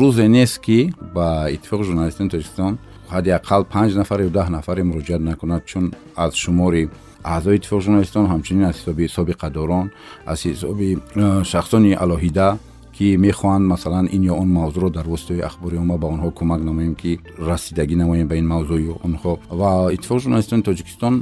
[0.00, 0.78] рӯзе нест ки
[1.16, 2.72] ба иттифоқи журналистони тоҷикистон
[3.14, 5.84] ҳадди ақал панҷ нафаре ё даҳ нафаре муроҷиат накунад чун
[6.24, 6.82] аз шумори
[7.24, 9.90] аъзои иттифоқи журналистон ҳамчунин аз ҳисоби собиқадорон
[10.26, 10.98] аз ҳисоби
[11.44, 12.58] шахсони алоҳида
[12.96, 16.94] ки мехоҳанд масалан ин ё он мавзӯъро дар воситаҳои ахбори омма ба онҳо кӯмак намоем
[16.94, 19.32] ки расидагӣ намоем ба ин мавзӯъ ё онҳо.
[19.60, 21.14] Ва иттифоқи журналистони тоҷикистон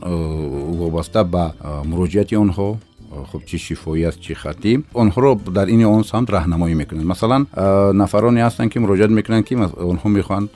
[0.80, 1.44] вобаста ба
[1.90, 2.68] муроҷиати онҳо.
[3.30, 7.06] Хуб чӣ шифоӣ аст чӣ хатӣ онҳоро дар ини он самт раҳнамоӣ мекунанд.
[7.06, 7.42] Масалан
[8.02, 9.54] нафароне ҳастанд ки муроҷиат мекунанд ки
[9.92, 10.48] онҳо мехоҳанд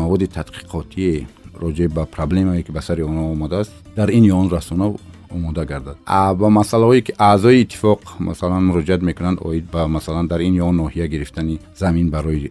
[0.00, 1.26] маводи тадқиқотие
[1.62, 4.86] роҷеъ ба проблемае ки ба сари онҳо омадааст дар ин ё он расона
[5.30, 5.96] омода гардад.
[6.40, 10.76] Ба масъалаҳое ки аъзои иттифоқ масалан муроҷиат мекунанд оид ба масалан дар ин ё он
[10.76, 12.50] ноҳия гирифтани замин барои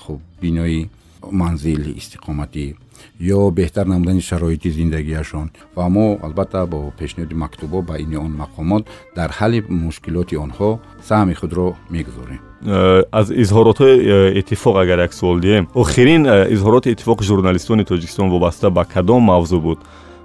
[0.00, 0.88] хуб бинои
[1.30, 2.74] манзил истиқоматӣ
[3.22, 5.50] ё беҳтар намудани шароити зиндагиашон.
[5.76, 8.82] Ва мо албатта бо пешниҳоди мактубо ба ини он мақомот
[9.16, 12.40] дар ҳалли мушкилоти онҳо саҳми худро мегузорем.
[12.66, 15.64] Э, аз изҳоротҳои э, иттифоқ агар як суол диҳем.
[15.74, 19.78] Охирин э, изҳороти иттифоқи журналистони тоҷикистон вобаста ба кадом мавзӯъ буд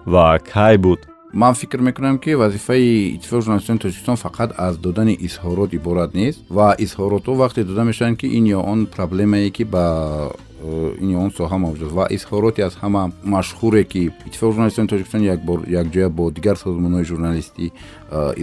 [0.05, 0.99] ва кай буд?
[1.33, 6.75] Ман фикр мекунам ки вазифаи иттифоқи журналистони тоҷикистон фақат аз додани изҳорот иборат нест ва
[6.79, 9.85] изҳоротҳо вақте дода мешаванд ки ин ё он проблемае ки ба
[10.99, 11.91] ин он соҳа мавҷуд.
[11.97, 17.65] Ва изҳороте аз ҳама машҳуре ки иттифоқи журналистони тоҷикистон якбор якҷоя бо дигар созмонҳои журналистӣ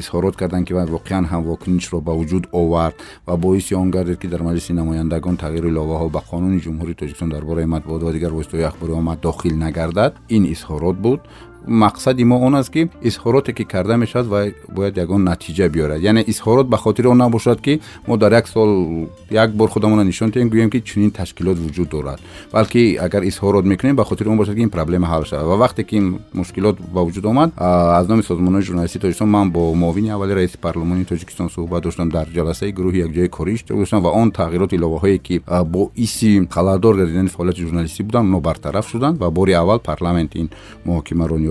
[0.00, 2.96] изҳорот карданд ки воқеан ҳам вокунишро ба вуҷуд овард
[3.26, 7.44] ва боиси он гардид ки дар маҷлиси намояндагон тағйири иловаҳо ба қонуни ҷумҳурии тоҷикистон дар
[7.44, 10.12] бораи матбуот ва дигар воситаҳои ахбори оммад дохил нагардад.
[10.36, 11.20] Ин изҳорот буд
[11.66, 16.22] мақсади мо он аст ки изҳороте ки карда мешавад ва бояд ягон натиҷа биёрад яъне
[16.26, 20.48] изҳорот ба хотири он набошад ки мо дар як сол як бор худамонро нишон диҳем
[20.48, 22.20] гӯем ки чунин ташкилот вуҷуд дорад
[22.52, 25.84] балки агар изҳорот мекунем ба хотири он бошад ки ин проблема ҳал шавад ва вақте
[25.84, 30.34] ки ин мушкилот ба вуҷуд омад аз номи созмонҳои журналистии тоҷикистон ман бо муовини аввали
[30.34, 34.74] раиси парлумони тоҷикистон суҳбат доштам дар ҷаласаи гурӯҳи якҷояи корӣ иштирок доштам ва он тағйироти
[34.78, 40.34] иловаҳое ки боиси халалдор гардидани фаъолияти журналистӣ буданд оно бартараф шуданд ва бори аввал парламент
[40.34, 40.50] ин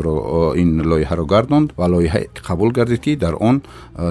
[0.03, 3.61] муҳокимарониро ин лоиҳаро гардонд ва лоиҳае қабул гардид ки дар он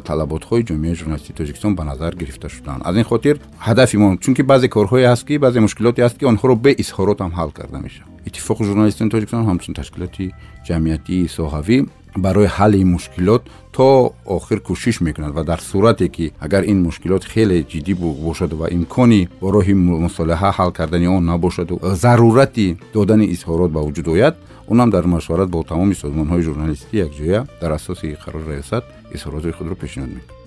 [0.08, 2.82] талаботҳои ҷомеаи журналистии тоҷикистон ба назар гирифта шуданд.
[2.84, 6.54] Аз ин хотир ҳадафи мо чунки баъзе корҳое ҳаст ки баъзе мушкилоте ҳаст ки онҳоро
[6.64, 8.10] бе изҳорот ҳам ҳал карда мешавад.
[8.28, 10.26] Иттифоқи журналистони тоҷикистон ҳамчун ташкилоти
[10.68, 11.78] ҷамъиятии соҳавӣ
[12.16, 17.58] барои ҳалли мушкилот то охир кӯшиш мекунад ва дар сурате ки агар ин мушкилот хеле
[17.72, 17.94] ҷиддӣ
[18.28, 19.74] бошаду ва имкони бо роҳи
[20.06, 24.34] мусолиҳа ҳал кардани он набошаду зарурати додани изҳорот ба вуҷуд ояд
[24.72, 28.84] онам дар машварат бо тамоми созмонҳои журналистӣ якҷоя дар асоси қарори раёсат
[29.16, 30.38] изҳоротҳои худро пешниҳод мекунад.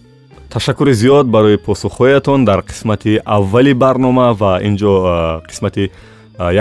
[0.50, 4.94] Ташаккури зиёд барои посухҳоятон дар қисмати аввали барнома ва инҷо
[5.50, 5.84] қисмати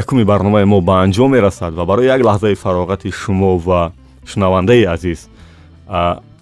[0.03, 3.93] якуми барномаи мо ба анҷом мерасад ва барои як лаҳзаи фароғати шумо ва
[4.31, 5.21] шунавандаи азиз.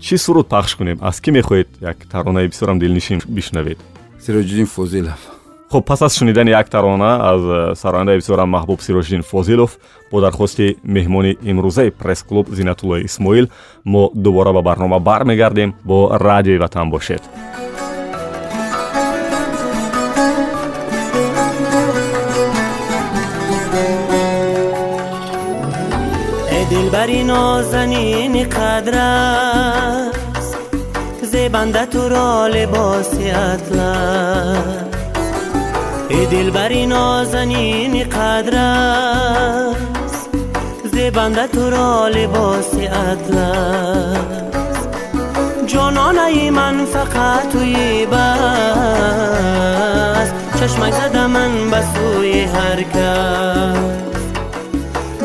[0.05, 0.99] Чӣ суруд пахш кунем?
[1.01, 1.69] Аз кӣ мехоҳед?
[1.81, 3.79] Як таронаи бисёрам дилнишин бишнавед.
[4.25, 5.21] Сироҷиддин фозилов
[5.73, 9.79] хуб пас аз шунидани як тарона аз э, сарояндаи бисёрам маҳбуб сирожиддин фозилов
[10.11, 13.47] бо дархости меҳмони имрӯзаи пресс-клуб зинатуллои исмоил
[13.85, 17.23] мо дубора ба барнома бармегардем бо радиои ватан бошед.
[26.51, 30.13] Э, дилбари нозанини қадрас
[31.23, 34.92] зебанда туро либоси атлас.
[36.13, 40.29] ای دلبری نازنین قدر است
[40.93, 44.17] زبنده تو را لباس اطلس.
[45.67, 48.23] جانانه من فقط توی بس
[50.61, 53.77] چشمک زده من به سوی هر کس.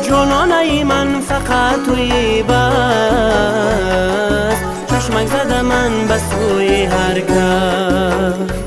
[0.08, 2.58] جانانه من فقط توی بس
[4.90, 8.57] چشمک زده من به سوی هر کس.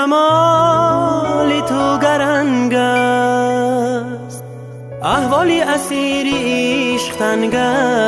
[0.00, 4.44] جمال تو گرنگ است.
[5.02, 8.04] احوالی اسیری عشق تنگ است.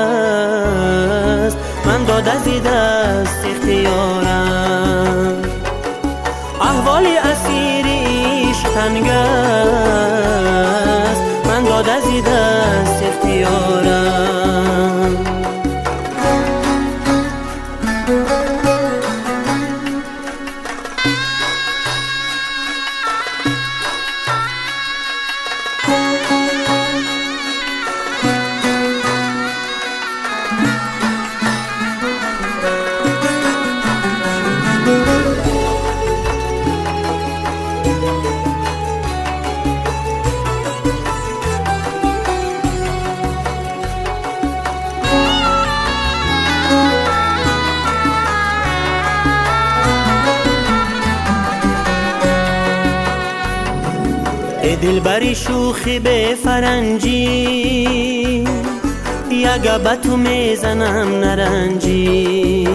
[1.86, 5.42] من داد از دست اختیارم.
[6.60, 10.02] احوالی اسیری عشق تنگ است.
[11.46, 14.41] من داد از دست اختیارم.
[54.82, 57.12] دلبری شوخی به فرنجی.
[59.30, 62.68] یک به تو می‌زنم نرنجی.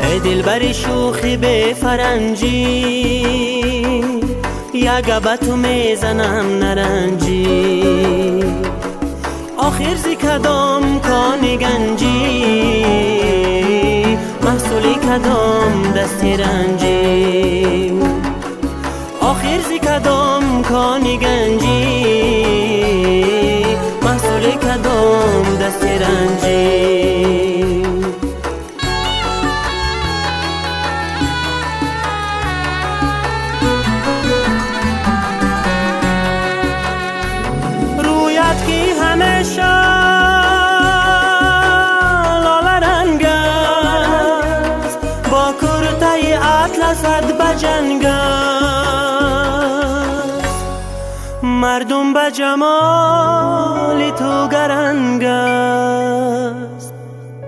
[0.00, 2.50] ای دلبری شوخی به فرنجی.
[4.74, 7.84] یک به تو می‌زنم نرنجی.
[9.56, 12.86] آخر زی کدام کانی گنجی.
[14.42, 17.92] محصولی کدام دستی رنجی.
[19.20, 22.06] آخر زی کدام کانی گنجی.
[24.02, 27.49] محصول کدام دست رنجی؟
[52.30, 56.94] به جمال تو گرنگ است.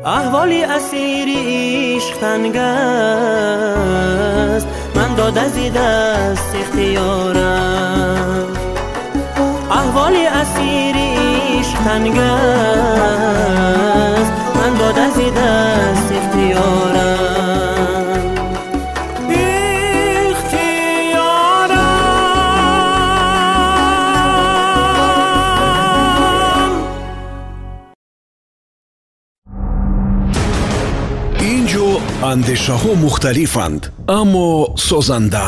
[0.04, 2.96] احوالی اسیری عشق تنگ است.
[4.96, 8.46] من داد از دست اختیارم.
[9.70, 11.16] احوالی اسیری
[11.58, 12.42] عشق تنگ است.
[14.54, 17.11] من داد از دست اختیارم.
[32.32, 33.82] Андешаҳо мухталифанд
[34.20, 34.48] аммо
[34.88, 35.46] созанда.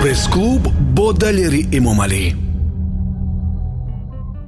[0.00, 0.62] Пресс-клуб
[0.96, 2.24] бо далери эмомалӣ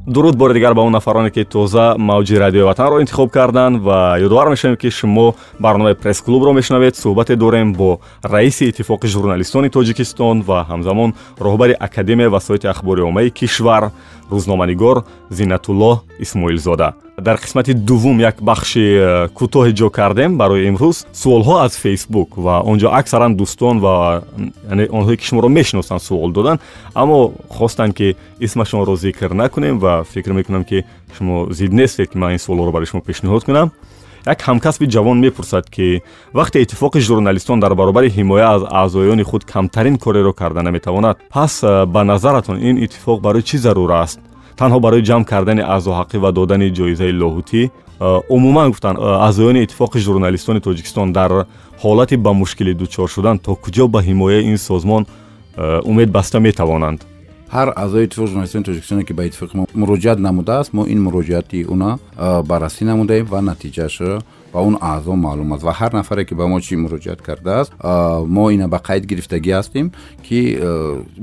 [0.07, 4.49] дуруд бори дигар ба он нафароне ки тоза мавҷи радиои ватанро интихоб карданд ва ёдовар
[4.51, 11.15] мешавем ки шумо барномаи пресс-клубро мешунавед суҳбате дорем бо раиси иттифоқи журналистони тоҷикистон ва ҳамзамон
[11.41, 13.91] роҳбари академия васоити ахбори оммаи кишвар
[14.31, 16.95] рӯзноманигор зиннатулло исмоилзода.
[17.19, 22.61] Дар қисмати дуввум як бахши э, кӯтоҳе ҷо кардем барои имрӯз суолҳо аз фейсбук ва
[22.61, 24.23] он ҷо аксаран дӯстон ва
[24.69, 26.61] онҳое ки шуморо мешиносанд суол доданд
[26.95, 30.85] аммо хостанд ки исмашонро зикр накунем ва фикр мекунам ки
[31.17, 33.71] шумо зид нестед ки ман ин суолҳоро барои шумо пешниҳод кунам
[34.27, 36.03] як ҳамкасби ҷавон мепурсад ки
[36.35, 41.87] вақте иттифоқи журналистон дар баробари ҳимоя аз аъзоёни худ камтарин кореро карда наметавонад пас э,
[41.87, 44.21] ба назаратон ин иттифоқ барои чӣ зарур аст?
[44.57, 49.99] Танҳо барои ҷамъ кардани аъзоҳаққӣ ва додани ҷоизаи лоҳутӣ э, умуман гуфтанд э, аъзоёни иттифоқи
[49.99, 51.47] журналистони тоҷикистон дар
[51.83, 55.07] ҳолати ба мушкилӣ дучор шудан то куҷо ба ҳимояи ин созмон
[55.85, 57.01] умед баста метавонанд
[57.55, 61.91] ҳар аъзои иттифоқи журналистони тоҷикистоне ки ба иттифоқи мо муроҷиат намудааст мо ин муроҷиати уна
[62.51, 63.97] баррасӣ намудаем ва натиҷааш
[64.55, 65.63] ба он аъзо маълум аст.
[65.69, 67.71] Ва ҳар нафаре ки ба мо чӣ муроҷиат кардааст
[68.37, 69.87] мо ина ба қайд гирифтагӣ ҳастем
[70.27, 70.41] ки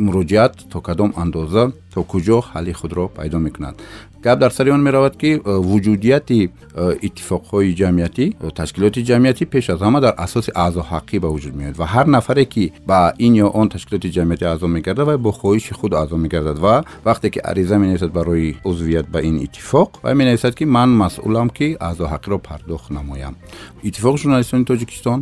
[0.06, 1.64] муроҷиат то кадом андоза
[1.94, 3.76] то куҷо ҳалли худро пайдо мекунад
[4.24, 9.70] гап дар сари он меравад ки э, вуҷудияти э, иттифоқҳои ҷамъиятӣ э, ташкилоти ҷамъиятӣ пеш
[9.70, 13.48] аз ҳама дар асоси аъзоҳақӣ ба вуҷуд меояд ва ҳар нафаре ки ба ин ё
[13.54, 17.78] он ташкилоти ҷамъиятӣ аъзо мегардад вай бо хоҳиши худ аъзо мегардад ва вақте ки ариза
[17.80, 23.36] менависад барои узвият ба ин иттифоқ вай менависад ки ман масъулам ки аъзоҳақиро пардохт намоям
[23.84, 25.20] иттифоқи журналистони тоҷикистон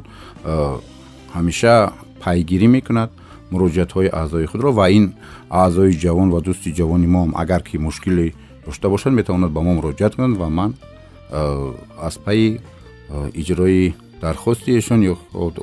[1.36, 1.92] ҳамеша
[2.24, 3.10] пайгирӣ мекунад
[3.54, 5.06] муроҷиатҳои аъзои худро ва ин
[5.50, 8.28] аъзои ҷавон ва дӯсти ҷавони моам агар ки мушкиле
[8.70, 10.72] дошта бошад метавонад ба мо муроҷиат кунанд ва ман
[12.08, 12.60] аз пайи
[13.34, 15.16] иҷрои дархости эшон ё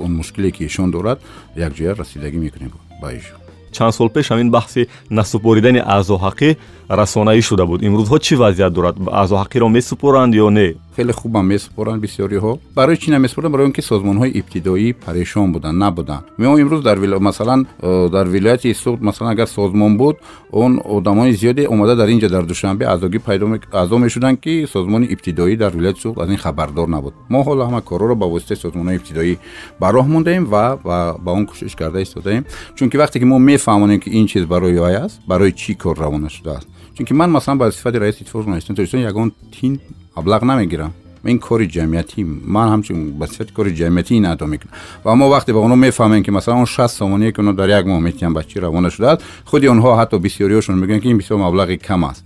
[0.04, 1.18] он мушкиле ки эшон дорад
[1.56, 3.38] якҷоя расидагӣ мекунем ба эшон
[3.72, 6.50] чанд сол пеш ҳамин баҳси насупоридани аъзоҳақӣ
[6.88, 12.58] расонаӣ шуда буд имрӯзҳо чӣ вазъият дорад аъзоҳақиро месупоранд ё не хеле хубам месупоранд бисёриҳо
[12.74, 17.66] барои чӣ намесупоранд барои он ки созмонҳои ибтидоӣ парешон буданд набуданд мо имрӯз дар масалан
[17.82, 20.16] э, дар вилояти суғд масалан агар созмон буд
[20.52, 25.56] он одамони зиёде омада дар инҷа дар душанбе аъзогӣ пайдо аъзо мешуданд ки созмони ибтидоӣ
[25.56, 29.36] дар вилояти суғд аз ин хабардор набуд мо ҳоло ҳама корҳоро ба воситаи созмонҳои ибтидоӣ
[29.80, 30.78] ба роҳ мондаем ва
[31.24, 32.44] ба он кӯшиш карда истодаем
[32.76, 36.30] чунки вақте ки мо мефаҳмонем ки ин чиз барои вай аст барои чӣ кор равона
[36.30, 39.80] шудааст чунки ман масалан ба сифати раиси иттифоқи журналистони тоҷикистон ягон тин
[40.16, 40.92] маблағ намегирам
[41.24, 44.74] ин кори ҷамъиятӣ ман ҳамчун ба сифати кори ҷамъиятӣ ин адо мекунам
[45.04, 47.86] ва мо вақте ба онҳо мефаҳмем ки масалан он шаст сомоние ки онҳо дар як
[47.86, 51.76] моҳ метиҳанд ба чӣ равона шудааст худи онҳо ҳатто бисёриҳошон мегӯянд ки ин бисёр маблағи
[51.78, 52.24] кам аст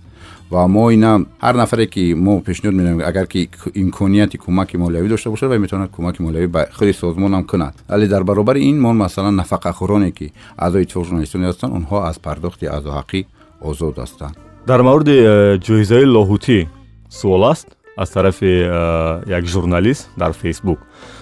[0.51, 5.29] ва мо ина ҳар нафаре ки мо пешниҳод менамем агар ки имконияти кӯмаки молиявӣ дошта
[5.29, 9.35] бошад вай метавонад кӯмаки молиявӣ ба худи созмонам кунад вале дар баробари ин мо масалан
[9.41, 13.19] нафақахӯроне ки аъзои иттифоқи журналистони ҳастанд онҳо аз пардохти аъзоҳақӣ
[13.61, 16.67] озод ҳастанд дар мавриди э, ҷоизаи лоҳутӣ
[17.09, 20.79] суол аст аз тарафи э, як журналист дар фейсбук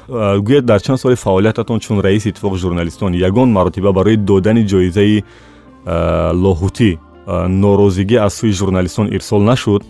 [0.10, 5.24] э, гӯяд дар чанд соли фаъолиятатон чун раиси иттифоқи журналистон ягон маротиба барои додани ҷоизаи
[6.44, 6.98] лоҳутӣ
[7.64, 9.84] норозигӣ аз сӯи журналистон ирсол нашуд.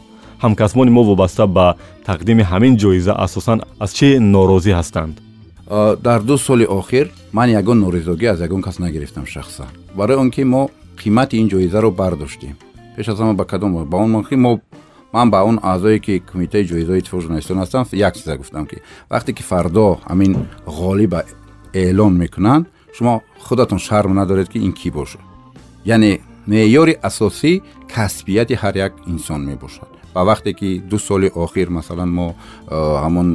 [0.44, 1.76] Ҳамкасбони мо вобаста ба
[2.06, 5.16] тақдими ҳамин ҷоиза асосан аз чӣ норозӣ ҳастанд?
[6.08, 10.44] Дар ду соли охир ман ягон норизогӣ аз ягон кас нагирифтам шахсан барои он ки
[10.44, 10.70] мо
[11.02, 12.56] қимати ин ҷоизаро бардоштем
[12.96, 14.12] пеш аз ҳама ба кадом ба он
[14.46, 14.60] мо
[15.14, 18.78] ман ба он аъзое ки кумитаи ҷоизаҳои иттифоқи журналистон ҳастам як чиза гуфтам ки
[19.10, 20.32] вақте ки фардо ҳамин
[20.66, 21.24] ғолиба
[21.74, 25.22] эълон мекунанд шумо худатон шарм надоред ки ин кӣ бошад
[25.86, 27.62] яъне меъёри асосӣ
[27.94, 32.36] касбияти ҳар як инсон мебошад ва вақте ки ду соли охир масалан мо
[33.04, 33.28] ҳамон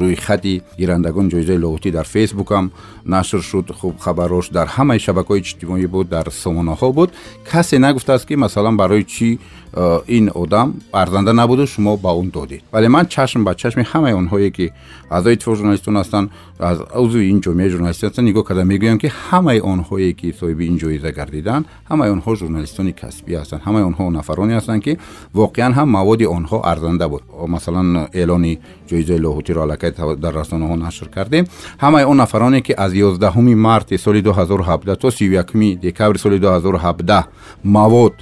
[0.00, 2.70] рӯйхати гирандагони ҷоизаи лоғутӣ дар фейсбукам
[3.08, 7.10] нашр шуд хуб хабарош дар ҳамаи шабакаҳои иҷтимоӣ буд дар сомонаҳо буд
[7.50, 9.28] касе нагуфтааст ки масалан барои чӣ
[9.74, 14.14] Э, ин одам арзанда набуду шумо ба он додед вале ман чашм ба чашми ҳамаи
[14.14, 14.72] онҳое ки
[15.10, 19.60] аъзои иттифоқи журналистон ҳастанд аз узви ин ҷомеаи журналистӣ ҳастанд нигоҳ карда мегӯям ки ҳамаи
[19.60, 24.82] онҳое ки соҳиби ин ҷоиза гардиданд ҳамаи онҳо журналистони касбӣ ҳастанд ҳамаи онҳо нафароне ҳастанд
[24.82, 24.98] ки
[25.34, 27.22] воқеан ҳам маводи онҳо арзанда буд
[27.54, 28.58] масалан эълони
[28.90, 29.90] ҷоизаи лоҳутиро аллакай
[30.24, 31.44] дар расонаҳо нашр кардем
[31.84, 37.24] ҳамаи он нафароне ки аз ёздаҳуми марти соли 2017 то сию якуми декабри соли 2017
[37.64, 38.14] мавод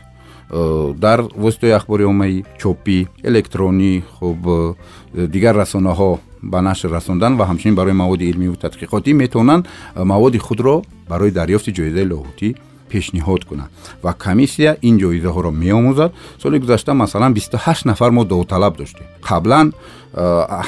[0.49, 2.99] Э, дар воситаҳои ахбори оммаӣ чопӣ
[3.29, 9.67] электронӣ хуб э, дигар расонаҳо ба нашр расондан ва ҳамчунин барои маводи илмиву тадқиқотӣ метавонанд
[9.67, 12.49] э, маводи худро барои дарёфти ҷоизаи лоҳутӣ
[12.93, 13.71] пешниҳод кунад
[14.03, 16.11] ва комиссия ин ҷоизаҳоро меомӯзад
[16.43, 19.73] соли гузашта масалан 28 нафар мо довталаб доштем қаблан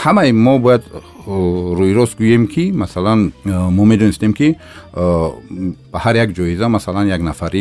[0.02, 0.82] ҳамаи мо бояд
[1.80, 4.56] рӯйрост гӯем ки масалан мо медонистем ки
[4.92, 7.60] ба ҳар як ҷоиза масалан як нафарӣ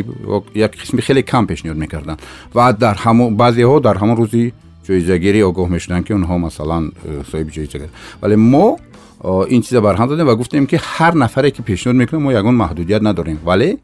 [0.55, 2.19] як қисми хеле кам пешниҳод мекарданд
[2.53, 2.97] ва дар
[3.41, 4.53] баъзеҳо дар ҳамон рӯзи
[4.87, 6.83] ҷоизагирӣ огоҳ мешуданд ки онҳо масалан
[7.31, 7.87] соҳиби ҷоиза
[8.21, 8.77] вале мо
[9.23, 13.01] ин чиза барҳам задем ва гуфтем ки ҳар нафаре ки пешниҳод мекунад мо ягон маҳдудият
[13.01, 13.39] надорем.
[13.43, 13.77] Вале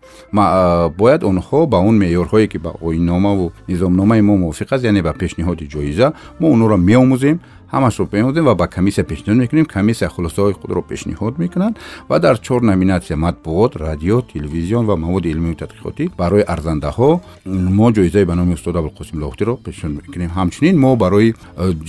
[0.97, 5.65] бояд онҳо ба он меъёрҳое ки ба оинномаву низомномаи мо мувофиқ аст яъне ба пешниҳоди
[5.73, 7.39] ҷоиза мо онҳоро меомӯзем
[7.73, 9.65] ҳамашро меомӯзем ва ба комиссия пешниҳод мекунем.
[9.65, 11.73] Комиссия хулосаҳои худро пешниҳод мекунад
[12.09, 18.25] ва дар чор номинатсия матбуот радио телевизион ва маводи илмию тадқиқотӣ барои арзандаҳо мо ҷоизаи
[18.25, 20.29] ба номи устод абулқосим лохтиро пешниҳод мекунем.
[20.37, 21.33] Ҳамчунин мо барои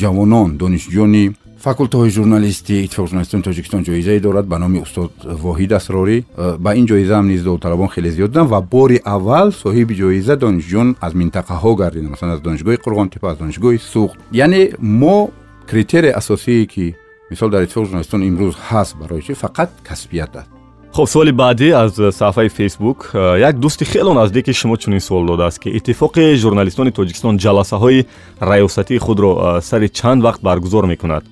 [0.01, 1.25] ҷавонон донишҷӯёни
[1.65, 5.13] факултаҳои журналистӣ иттифоқи журналистони тоҷикистон ҷоизае дорад ба номи устод
[5.45, 9.49] воҳид асрорӣ э, ба ин ҷоиза ҳам низ довталабон хеле зиёд буданд ва бори аввал
[9.65, 14.17] соҳиби ҷоиза донишҷӯён аз минтақаҳо гардиданд масалан аз донишгоҳи қурғонтепа аз донишгоҳи суғд.
[14.33, 14.63] Яъне
[15.01, 15.31] мо
[15.71, 16.95] критерияи асосие ки
[17.31, 20.51] мисол дар иттифоқи журналистон имрӯз ҳаст барои чи фақат касбият аст.
[20.97, 25.59] Хуб суоли баъдӣ аз саҳифаи фейсбук э, як дӯсти хело наздики шумо чунин суол додааст
[25.63, 28.07] ки иттифоқи журналистони тоҷикистон ҷаласаҳои
[28.51, 31.25] раёсатии худро э, сари чанд вақт баргузор мекунад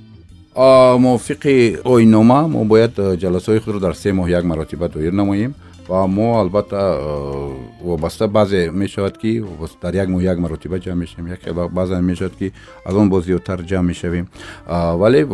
[0.55, 5.55] мувофиқи оиннома мо бояд ҷаласаҳои худро дар се моҳ як маротиба доир намоем
[5.89, 9.43] ва мо албатта э, вобаста баъзе мешавад ки
[9.83, 12.53] дар як моҳ як маротиба ҷамъ мешавем як баъзе мешавад ки
[12.85, 14.29] аз он бо зиёдтар ҷамъ мешавем.
[14.69, 15.27] Вале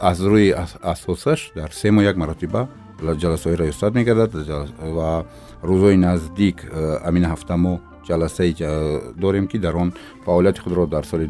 [0.00, 2.68] аз рӯи асосаш дар се моҳ як маротиба
[3.00, 4.32] ҷаласаҳои раёсат мегардад
[4.96, 5.24] ва
[5.62, 9.92] рӯзҳои наздик э, амин ҳафта мо ҷаласае дорем ки дар он
[10.24, 11.26] фаъолияти худро дар соли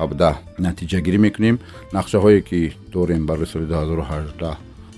[0.00, 1.58] 2017 натиҷагирӣ мекунем.
[1.92, 4.56] Нақшаҳое ки дорем барои соли 2018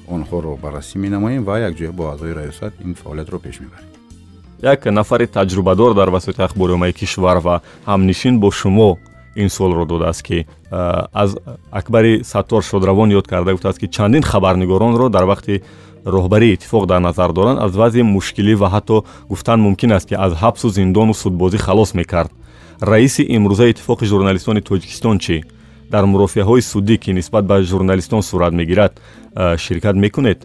[0.09, 3.89] онҳоро баррасӣ менамоем ва якҷоя бо аъзои раёсат ин фаъолиятро пеш мебарем.
[4.63, 8.99] Як нафари таҷрубадор дар васоити ахбори оммаи кишвар ва ҳамнишин бо шумо
[9.35, 10.47] ин суолро додааст ки
[11.13, 11.37] аз
[11.71, 15.63] акбари саттор шодравон ёд карда гуфтааст ки чандин хабарнигоронро дар вақти
[16.05, 17.59] роҳбарии иттифоқ дар назар доранд.
[17.59, 22.31] Аз вазъи мушкилӣ ва ҳатто гуфтан мумкин аст ки аз ҳабсу зиндону судбозӣ халос мекард
[22.83, 25.37] раиси имрӯзаи иттифоқи журналистони тоҷикистон чӣ?
[25.91, 28.93] Дар мурофиаҳои судӣ ки нисбат ба журналистон сурат мегирад
[29.65, 30.39] ширкат мекунед?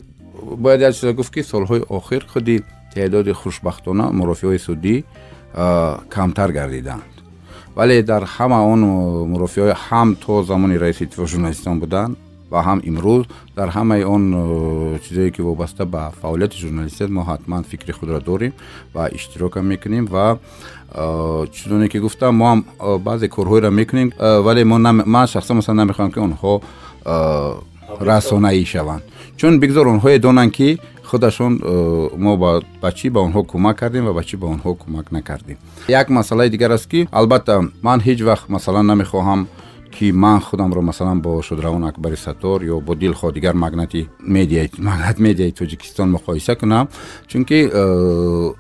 [0.64, 2.64] Бояд як чиза гуфт ки солҳои охир худи
[2.94, 5.04] теъдоди хушбахтона мурофиаҳои судӣ
[6.10, 7.10] камтар гардиданд.
[7.76, 8.82] Вале дар ҳама он
[9.34, 12.18] мурофиаҳои ҳам то замони раиси иттифоқи журналистон буданд
[12.52, 13.24] ва ҳам имрӯз
[13.56, 14.24] дар ҳамаи он
[15.04, 18.54] чизое ки вобаста ба фаъолияти журналистият мо ҳатман фикри худро дорем
[18.94, 20.40] ва иштирокам мекунем ва
[21.56, 22.60] чуноне ки гуфтам мо ҳам
[23.00, 26.62] баъзе корҳоеро мекунем вале ман шахсан масалан намехоҳам ки онҳо
[28.00, 29.04] расонаӣ шаванд.
[29.38, 30.80] Чун бигзор онҳое донанд ки
[31.10, 31.54] худашон
[32.18, 32.38] мо
[32.82, 35.58] ба чӣ ба онҳо кӯмак кардем ва ба чӣ ба онҳо кӯмак накардем.
[35.88, 39.48] Як масъалаи дигар аст ки албатта ман ҳеҷ вақт масалан намехоҳам
[39.98, 45.52] ки ман худамро масалан бо шудравон акбари саттор ё бо дилхо дигар магнати магнат медиаи
[45.52, 46.88] тоҷикистон муқоиса кунам
[47.28, 48.54] чунки э,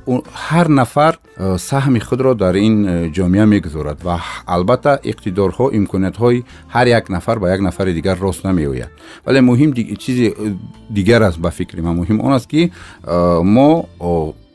[0.49, 6.87] ҳар нафар э, саҳми худро дар ин э, ҷомеа мегузорад ва албатта иқтидорҳо имкониятҳои ҳар
[6.87, 8.89] як нафар ба як нафари дигар рост намеояд.
[9.25, 10.33] Вале муҳим чизи
[10.89, 12.71] дигар аст ба фикри ман муҳим он аст ки
[13.05, 13.85] мо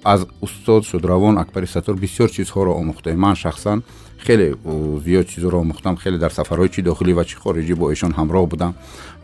[0.04, 3.18] аз устод шудравон акбари саттор бисёр чизҳоро омӯхтаем.
[3.18, 3.82] Ман шахсан
[4.26, 4.54] хеле
[5.04, 8.72] зиёд чизоро омӯхтам хеле дар сафарҳои чи дохилӣ ва чи хориҷӣ бо эшон ҳамроҳ будам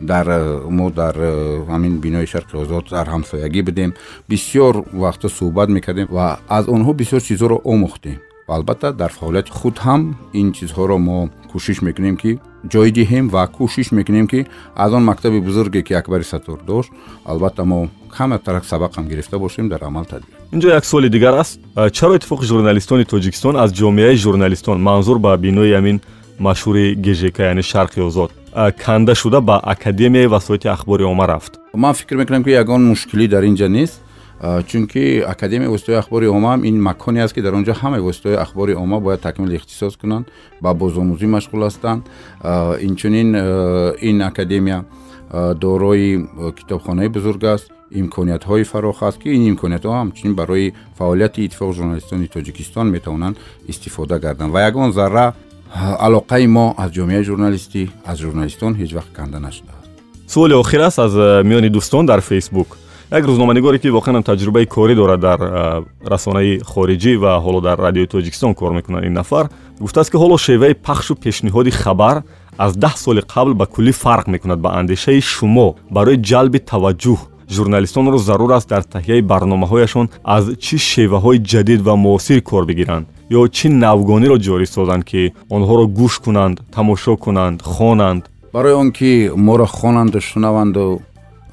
[0.01, 0.25] дар
[0.69, 1.15] мо дар
[1.71, 3.93] ҳамин бинои шарқи озод дар ҳамсоягӣ будем
[4.29, 4.73] бисёр
[5.03, 10.01] вақта суҳбат мекардем ва аз онҳо бисёр чизҳоро омӯхтем ва албатта дар фаъолияти худ ҳам
[10.33, 12.31] ин чизҳоро мо кӯшиш мекунем ки
[12.73, 14.39] ҷой диҳем ва кӯшиш мекунем ки
[14.83, 16.91] аз он мактаби бузурге ки акбари саттор дошт
[17.31, 17.79] албатта мо
[18.17, 21.59] каматарак сабақам гирифта бошем дар амал тадбир инҷо як суоли дигар аст.
[21.91, 24.81] Чаро иттифоқи журналистони тоҷикистон аз ҷомеаи журналистон?
[24.81, 26.01] Манзур ба бинои амин
[26.39, 28.31] машҳури гжк яъне шарқи озод.
[28.83, 31.59] Канда шуда ба академияи васоити ахбори омма рафт?
[31.73, 34.01] Ман фикр мекунам ки ягон мушкилӣ дар ин ҷа нест
[34.67, 38.73] чунки академияи воситаҳои ахбори оммаам ин маконе аст ки дар он ҷо ҳамаи воситаҳои ахбори
[38.73, 40.25] омма бояд такмил ихтисос кунанд
[40.61, 42.01] ба бозомӯзӣ машғул ҳастанд.
[42.81, 43.29] Инчунин
[44.01, 44.85] ин академия
[45.61, 46.25] дорои
[46.57, 52.87] китобхонаи бузург аст имкониятҳои фарох аст ки ин имкониятҳо ҳамчунин барои фаъолияти иттифоқи журналистони тоҷикистон
[52.89, 53.37] метавонанд
[53.67, 54.53] истифода гарданд.
[54.53, 55.33] Ва ягон зарра
[55.75, 59.89] алоқаи мо аз ҷомеаи журналистӣ аз журналистон ҳеҷ вақт канда нашудааст
[60.27, 61.13] суоли охир аст аз
[61.49, 62.77] миёни дӯстон дар фейсбук
[63.11, 65.39] як рӯзноманигоре ки воқеан таҷрубаи корӣ дорад дар
[66.05, 70.73] расонаи хориҷӣ ва ҳоло дар радиои тоҷикистон кор мекунад ин нафар гуфтааст ки ҳоло шеваи
[70.73, 72.23] пахшу пешниҳоди хабар
[72.57, 77.19] аз даҳ соли қабл ба куллӣ фарқ мекунад ба андешаи шумо барои ҷалби таваҷҷӯҳ
[77.49, 83.05] журналистонро зарур аст дар таҳияи барномаҳояшон аз чӣ шеваҳои ҷадид ва муосир кор бигиранд
[83.37, 85.21] ё чӣ навгониро ҷорӣ созанд ки
[85.55, 88.23] онҳоро гӯш кунанд тамошо кунанд хонанд?
[88.53, 91.01] Барои он ки моро хонанду шунаванду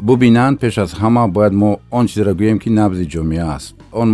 [0.01, 3.74] бубинанд пеш аз ҳама бояд мо он чизеро гӯем ки набзи ҷомеа аст.
[3.92, 4.09] Он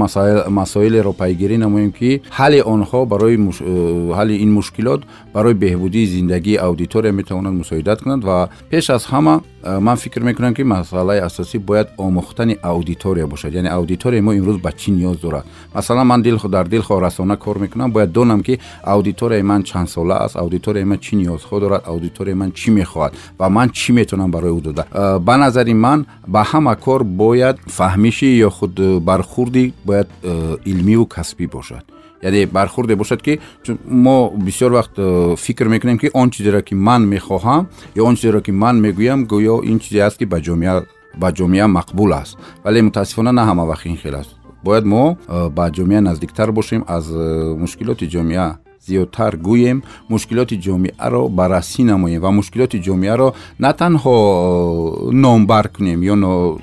[0.60, 5.00] масоилеро пайгирӣ намоем ки ҳалли онҳо барои э, ҳалли ин мушкилот
[5.34, 9.34] барои беҳбудии зиндагии аудитория метавонанд мусоидат кунанд ва пеш аз ҳама
[9.64, 14.70] ман фикр мекунам ки масъалаи асосӣ бояд омӯхтани аудитория бошад яъне аудиторияи мо имрӯз ба
[14.72, 15.44] чӣ ниёз дорад
[15.74, 20.84] масалан ман дар дилхоҳ расона кор мекунам бояд донам ки аудиторияи ман чандсола аст аудиторияи
[20.84, 24.86] ман чӣ ниёзҳо дорад аудиторияи ман чӣ мехоҳад ва ман чӣ метавонам барои ӯ дода
[24.92, 31.06] э, ба назари ман ба ҳама кор бояд фаҳмишӣ ё худ бархурди бояд э, илмиву
[31.06, 31.84] касбӣ бошад
[32.22, 33.40] яъне бархурде бошад ки
[33.84, 38.40] мо бисёр вақт э, фикр мекунем ки он чизеро ки ман мехоҳам ё он чизеро
[38.40, 42.38] ки ман мегӯям гӯё ин чизе аст ки ба ҷомеа ба ҷомеа мақбул аст.
[42.64, 44.36] Вале мутаассифона на ҳама вақт ин хел аст.
[44.64, 51.82] Бояд мо э, ба ҷомеа наздиктар бошем аз мушкилоти ҷомеа зиёдтар гӯем мушкилоти ҷомеаро баррасӣ
[51.84, 56.14] намоем ва мушкилоти ҷомеаро на танҳо э, номбар кунем ё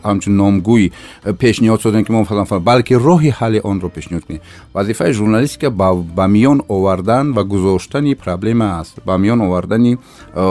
[0.03, 2.26] ҳамчун номгӯй э, пешниҳод созем ки мо
[2.59, 4.41] балки роҳи ҳалли онро пешниҳод кунем.
[4.74, 8.99] Вазифаи журналистика ба миён овардан ва гузоштани проблема аст.
[9.05, 9.97] Ба миён овардани
[10.34, 10.41] э,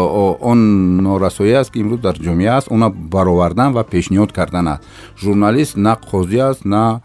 [0.51, 0.59] он
[1.03, 4.83] норасоӣ аст ки имрӯз дар ҷомеа аст она баровардан ва пешниҳод кардан аст.
[5.23, 7.01] Журналист на қозӣ аст на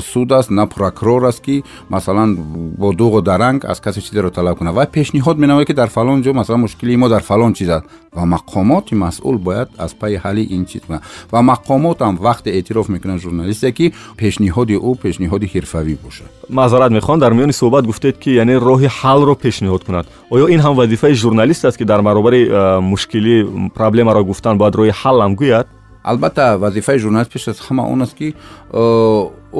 [0.00, 2.36] суд аст на прокурор аст ки масалан
[2.78, 6.32] бо дуғу даранг аз касе чизеро талаб кунад ва пешниҳод менамояд ки дар фалон ҷо
[6.32, 10.66] масалан мушкили мо дар фалон чиз аст ва мақомоти масъул бояд аз пайи ҳалли ин
[10.66, 11.02] чиз кунад
[11.32, 17.32] ва мақомотам вақте эътироф мекунад журналисте ки пешниҳоди ӯ пешниҳоди ҳирфавӣ бошад маъзарат мехоҳам дар
[17.32, 21.78] миёни суҳбат гуфтед ки яъне роҳи ҳаллро пешниҳод кунад оё ин ҳам вазифаи журналист аст
[21.78, 22.42] ки дар баробари
[22.80, 23.36] мушкилӣ
[23.74, 25.66] проблемаро гуфтан бояд роҳи ҳаллам гӯяд
[26.06, 28.34] албатта вазифаи журналист пеш аз ҳама он аст ки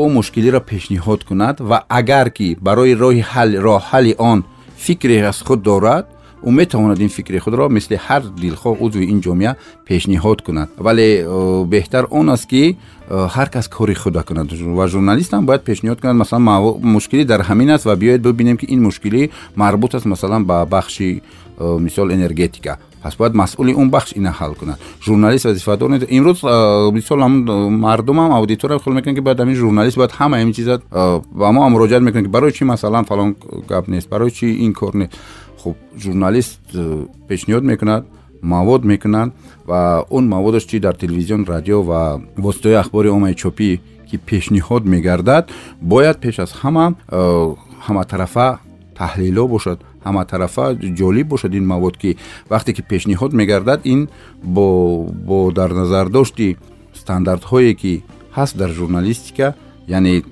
[0.03, 3.23] ӯ мушкилиро пешниҳод кунад ва агар ки барои роҳи
[3.67, 4.39] роҳ ҳалли он
[4.85, 6.07] фикре аз худ дорад
[6.47, 9.53] ӯ метавонад ин фикри худро мисли ҳар дилхоҳ узви ин ҷомеа
[9.89, 10.69] пешниҳод кунад.
[10.87, 11.07] Вале
[11.75, 12.77] беҳтар он аст ки
[13.09, 14.47] ҳар кас кори худа кунад.
[14.79, 16.17] Ва журналистам бояд пешниҳод кунад.
[16.23, 16.45] Масалан
[16.97, 21.23] мушкилӣ дар ҳамин аст ва биёед бибинем ки ин мушкилӣ марбут аст масалан ба бахши
[21.59, 24.79] мисол энергетика пас бояд масъули он бахш ина ҳал кунад.
[25.01, 26.41] Журналист вазифадор нест имрӯз
[26.93, 30.81] мисол ҳамн мардумам аудитория хел мекунад ки бояд ҳамин журналист бояд ҳама ҳамин чиза
[31.41, 33.37] ба мо муроҷиат мекунад ки барои чӣ масалан фалон
[33.69, 35.13] гап нест барои чӣ ин кор нест.
[35.63, 36.61] Хуб журналист
[37.29, 38.03] пешниҳод мекунад
[38.43, 39.31] мавод мекунад
[39.67, 43.81] ва он маводаш чи дар телевизион радио ва воситаҳои ахбори оммаи чопӣ
[44.11, 45.45] ки пешниҳод мегардад
[45.81, 46.95] бояд пеш аз ҳама
[47.87, 48.59] ҳаматарафа
[48.99, 50.67] таҳлило бошад ҳаматарафа
[51.01, 52.11] ҷолиб бошад ин мавод ки
[52.53, 54.01] вақте ки пешниҳод мегардад ин
[54.57, 56.49] бо дар назардошти
[57.01, 57.93] стандартҳое ки
[58.37, 59.47] ҳаст дар журналистика
[59.89, 60.23] яъне э,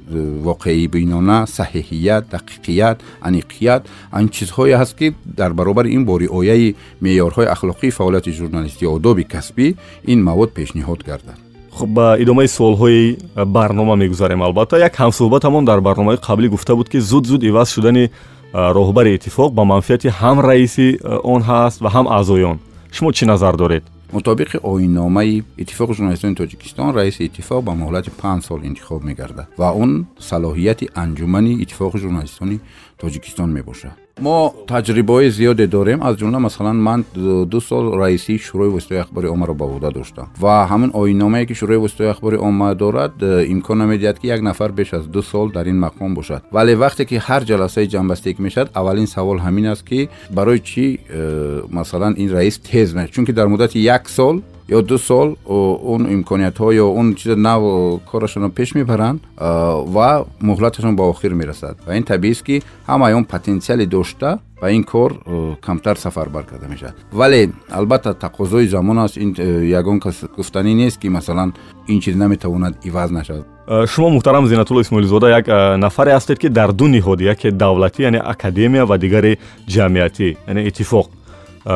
[0.49, 2.99] воқеибинона саҳеҳият дақиқият
[3.29, 9.25] аниқият ан чизҳое ҳаст ки дар баробари ин бо риояи меъёрҳои ахлоқии фаъолияти журналистӣ одоби
[9.25, 9.67] касбӣ
[10.13, 11.39] ин мавод пешниҳод гардад.
[11.71, 14.79] Хуб ба идомаи суолҳои барнома мегузарем албатта.
[14.79, 18.11] Як ҳамсӯҳбатамон дар барномаи қаблӣ гуфта буд ки зуд зуд иваз шудани
[18.55, 20.89] роҳбари иттифоқ ба манфиати ҳам раиси
[21.35, 22.57] он ҳаст ва ҳам аъзоён
[22.97, 23.85] шумо чӣ назар доред
[24.17, 29.91] мутобиқи оинномаи иттифоқи журналистони тоҷикистон раиси иттифоқ ба муҳлати панҷ сол интихоб мегардад ва он
[30.31, 32.61] салоҳияти анҷумани иттифоқи журналистони
[33.03, 36.03] тоҷикистон мебошад мо таҷрибаҳои зиёде дорем.
[36.03, 37.05] Аз ҷумла масалан ман
[37.53, 40.27] ду сол раисии шӯрои воситаҳои ахбори оммаро ба ӯҳда доштам.
[40.41, 44.71] Ва ҳамин оинномае ки шӯрои воситаҳои ахбори омма дорад э, имкон намедиҳад ки як нафар
[44.73, 46.43] беш аз ду сол дар ин мақом бошад.
[46.53, 50.87] Вале вақте ки ҳар ҷаласаи ҷанбастӣ ки мешавад аввалин савол ҳамин аст ки барои чӣ
[51.09, 53.11] э, масалан ин раис тез мешавад?
[53.15, 57.63] Чунки дар муддати як сол ё ду сол он имкониятҳо ё он чиза нав
[58.11, 63.87] корашонро пеш мебаранд ва муҳлаташон ба охир мерасад ва ин табиист ки ҳамаи он потенсиале
[63.87, 65.13] дошта ба ин кор
[65.61, 70.99] камтар сафарбар карда мешавад вале албатта тақозои замон аст ин э, ягон кас гуфтанӣ нест
[70.99, 71.53] ки масалан
[71.87, 73.45] ин чиз наметавонад иваз нашавад
[73.87, 75.47] шумо муҳтарам зинатулло исмоилзода як
[75.79, 79.39] нафаре ҳастед ки дар ду ниҳод яке давлатӣ яъне академия ва дигаре
[79.69, 81.07] ҷамъиятӣ яъне иттифоқ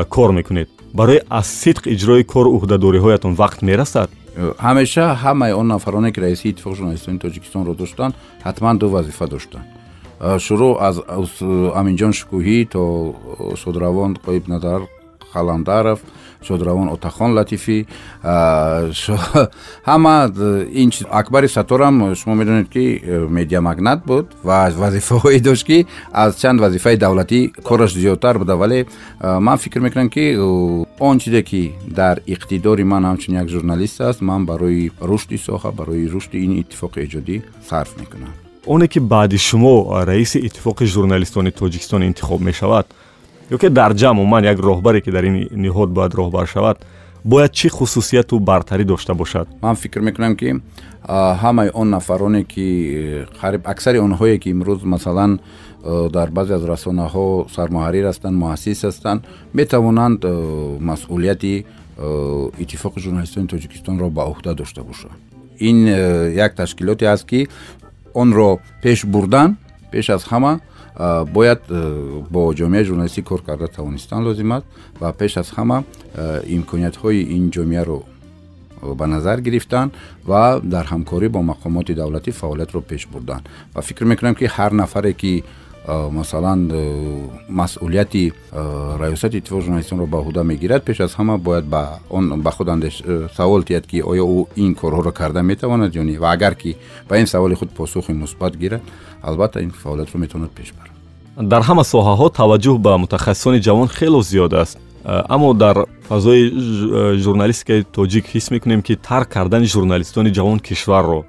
[0.08, 4.08] кор мекунед барои аз сидқ иҷрои кору уҳдадориҳоятон вақт мерасад?
[4.58, 8.14] Ҳамеша ҳамаи он нафароне ки раиси иттифоқи журналистони тоҷикистонро доштанд
[8.44, 9.66] ҳатман ду вазифа доштанд.
[10.20, 10.96] Шурӯъ аз
[11.80, 12.82] аминҷон шукӯҳӣ то
[13.62, 14.80] шодравон қоиб назар
[15.34, 15.98] қаламдаров
[16.42, 17.86] шодравон отахон латифӣ
[19.86, 20.16] ҳама
[20.82, 26.60] ин акбари саторам шумо медонед ки э, медиамагнат буд ва вазифаҳое дошт ки аз чанд
[26.60, 28.56] вазифаи давлатӣ кораш зиёдтар буда.
[28.56, 28.86] Вале
[29.20, 30.36] ман фикр мекунам ки
[30.98, 36.08] он чизе ки дар иқтидори ман ҳамчун як журналист аст ман барои рушди соҳа барои
[36.08, 38.32] рушди ин иттифоқи эҷодӣ сарф мекунам.
[38.66, 42.86] Оне ки баъди шумо раиси иттифоқи журналистони тоҷикистон интихоб мешавад
[43.50, 46.76] ё ки дар ҷамъ умуман як роҳбаре ки дар ин ниҳод бояд роҳбар шавад
[47.24, 49.48] бояд чӣ хусусияту бартарӣ дошта бошад?
[49.62, 50.60] Ман фикр мекунам ки
[51.08, 52.66] ҳамаи он нафароне ки
[53.40, 55.40] қариб аксари онҳое ки имрӯз масалан
[56.12, 59.20] дар баъзе аз расонаҳо сармуҳаррир ҳастанд муассис ҳастанд
[59.54, 60.20] метавонанд
[60.80, 61.64] масъулияти
[62.62, 65.16] иттифоқи журналистони тоҷикистонро ба уҳда дошта бошанд
[65.58, 65.86] ин
[66.46, 67.48] як ташкилоте аст ки
[68.14, 69.56] онро пеш бурдан
[69.92, 70.60] пеш аз ҳама
[70.98, 74.66] бояд э, бо ҷомеаи журналистӣ кор карда тавонистан лозим аст
[75.00, 75.84] ва пеш аз ҳама
[76.14, 78.02] э, имкониятҳои ин ҷомеаро
[78.82, 79.92] э, ба назар гирифтан
[80.26, 83.42] ва дар ҳамкорӣ бо мақомоти давлатӣ фаъолиятро пеш бурдан
[83.74, 85.44] ва фикр мекунам ки ҳар нафаре ки
[86.10, 86.60] масалан
[87.48, 92.68] масъулияти раёсати иттифоқи журналистонро ба ӯҳда мегирад пеш аз ҳама бояд ба он ба худ
[93.36, 96.76] савол тиҳад ки оё ӯ ин корҳоро карда метавонад ё не ва агар ки
[97.08, 98.82] ба ин саволи худ посухи мусбат гирад
[99.22, 100.87] албатта ин фаъолиятро метавонад пеш барад
[101.38, 104.78] дар ҳама соҳаҳо таваҷҷӯҳ ба мутахассисони ҷавон хело зиёд аст.
[105.04, 105.76] Аммо дар
[106.08, 106.42] фазои
[107.24, 111.24] журналистикаи тоҷик ҳис мекунем ки тарк кардани журналистони ҷавон кишварро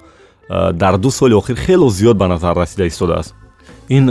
[0.82, 3.34] дар ду соли охир хело зиёд ба назар расида истодааст
[3.88, 4.04] ин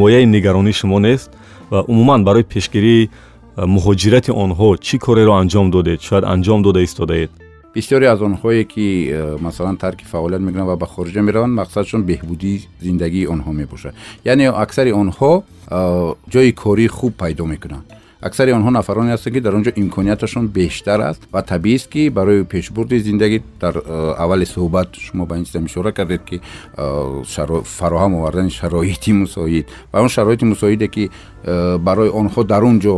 [0.00, 1.30] мояи нигаронии шумо нест
[1.70, 3.10] ва умуман барои пешгирии
[3.56, 7.30] муҳоҷирати онҳо чӣ кореро анҷом додед шояд анҷом дода истодаед
[7.74, 12.66] бисёре аз онҳое ки э, масалан тарки фаъолият мекунанд ва ба хориҷа мераванд мақсадшон беҳбудии
[12.80, 13.94] зиндагии онҳо мебошад
[14.24, 15.32] яъне аксари онҳо
[15.70, 17.84] э, ҷои корӣ хуб пайдо мекунанд
[18.22, 22.44] аксари онҳо нафароне ҳастанд ки дар он ҷо имконияташон бештар аст ва табиист ки барои
[22.44, 26.40] пешбурди зиндагӣ дар э, аввали суҳбат шумо ба ин чизам ишора кардед ки
[26.76, 29.66] э, фароҳам овардани шароити мусоид.
[29.92, 31.10] Ва он шароити мусоиде ки
[31.44, 32.94] э, барои онҳо дар он ҷо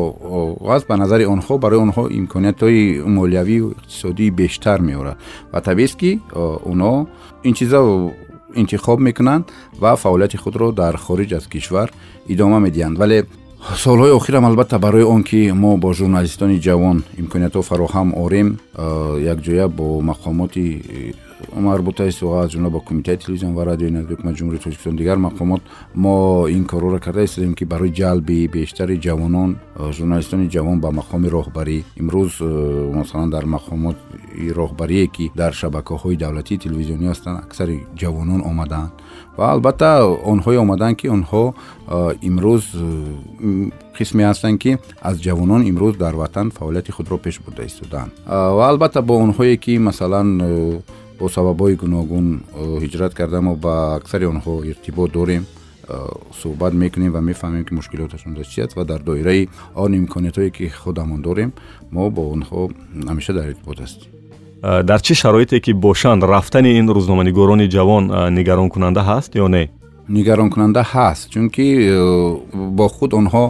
[0.68, 5.16] аст ба назари онҳо барои онҳо имкониятҳои молиявию иқтисодии бештар меорад.
[5.52, 7.06] Ва табиист ки онҳо
[7.44, 7.80] ин чиза
[8.54, 9.44] интихоб мекунанд
[9.80, 11.92] ва фаъолияти худро дар хориҷ аз кишвар
[12.28, 12.98] идома медиҳанд.
[12.98, 13.24] Вале
[13.70, 18.58] солҳои охирам албатта барои он ки мо бо журналистони ҷавон имкониятҳо фароҳам орем
[19.34, 21.14] якҷоя бо мақомоти
[21.54, 25.60] марбутаи аз ҷумла бо кумитаи телевизион ва радиои назди ҳукумати ҷумҳурии тоҷикистон дигар мақомот
[25.94, 29.50] мо ин корҳоро карда истодем ки барои ҷалби бештари ҷавонон
[29.96, 31.78] журналистони ҷавон ба мақоми роҳбарӣ.
[32.00, 32.32] Имрӯз
[32.98, 33.98] масалан дар мақомоти
[34.58, 38.92] роҳбарие ки дар шабакаҳои давлатии телевизионӣ ҳастанд аксари ҷавонон омадаанд
[39.38, 39.90] ва албатта
[40.32, 41.54] онҳое омаданд ки онҳо
[42.28, 42.64] имрӯз
[43.96, 44.70] қисме ҳастанд ки
[45.08, 49.78] аз ҷавонон имрӯз дар ватан фаъолияти худро пеш бурда истодаанд ва албатта бо онҳое ки
[49.78, 50.28] масалан
[51.18, 52.26] бо сабабҳои гуногун
[52.84, 55.44] ҳиҷрат карда мо ба аксари онҳо иртибот дорем
[56.40, 60.64] суҳбат мекунем ва мефаҳмем ки мушкилоташон дар чи аст ва дар доираи он имкониятҳое ки
[60.68, 61.50] худамон дорем
[61.90, 62.60] мо бо онҳо
[63.10, 64.21] ҳамеша дар иртибот ҳастем
[64.62, 68.04] дар чӣ шароите ки бошанд рафтани ин рӯзноманигорони ҷавон
[68.38, 69.64] нигаронкунанда ҳаст ё не?
[70.08, 71.66] Нигаронкунанда ҳаст чунки
[72.78, 73.44] бо худ онҳо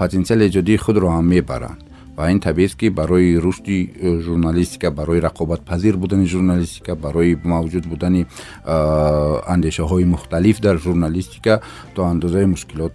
[0.00, 1.80] потенсиали эҷодии худро ҳам мебаранд.
[2.16, 8.26] Ва ин табиист ки барои рушди э, журналистика барои рақобатпазир будани журналистика барои мавҷуд будани
[8.64, 11.60] э, андешаҳои мухталиф дар журналистика
[11.94, 12.92] то андозае мушкилот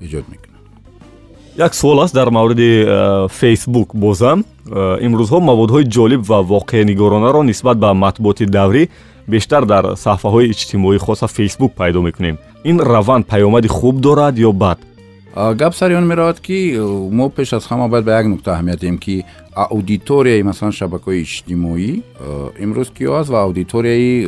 [0.00, 0.53] эҷод мекунад
[1.56, 7.94] як суол аст дар мавриди э, фейсбук бозам имрӯзҳо маводҳои ҷолиб ва воқеанигоронаро нисбат ба
[7.94, 8.88] матбуоти даврӣ
[9.28, 12.38] бештар дар саҳфаҳои иҷтимоӣ хоса фейсбук пайдо мекунем.
[12.64, 14.78] Ин раванд паёмади хуб дорад ё бад?
[15.34, 16.78] Гап сари он меравад ки
[17.10, 19.24] мо пеш аз ҳама бояд ба як нукта аҳамият диҳем ки
[19.54, 21.90] аудиторияи масалан шабакаҳои иҷтимоӣ
[22.64, 24.26] имрӯз киё аст ва аудиторияи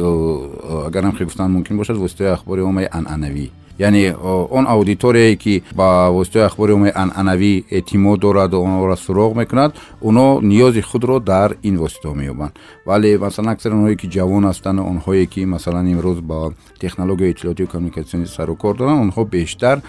[0.86, 3.46] агарам хел гуфтан мумкин бошад воситаи ахбори омаи анъанавӣ
[3.78, 10.40] яъне он аудиторияе ки ба воситаи ахбори омаи анъанавӣ эътимод дорад онро суроғ мекунад онҳо
[10.42, 12.52] ниёзи худро дар ин воситаҳо меёбанд.
[12.86, 18.26] Вале масалан аксари онҳое ки ҷавон ҳастанд онҳое ки масалан имрӯз ба технологияи иттилоотию коммуникатсионӣ
[18.26, 19.80] сару кор доранд онҳо бештар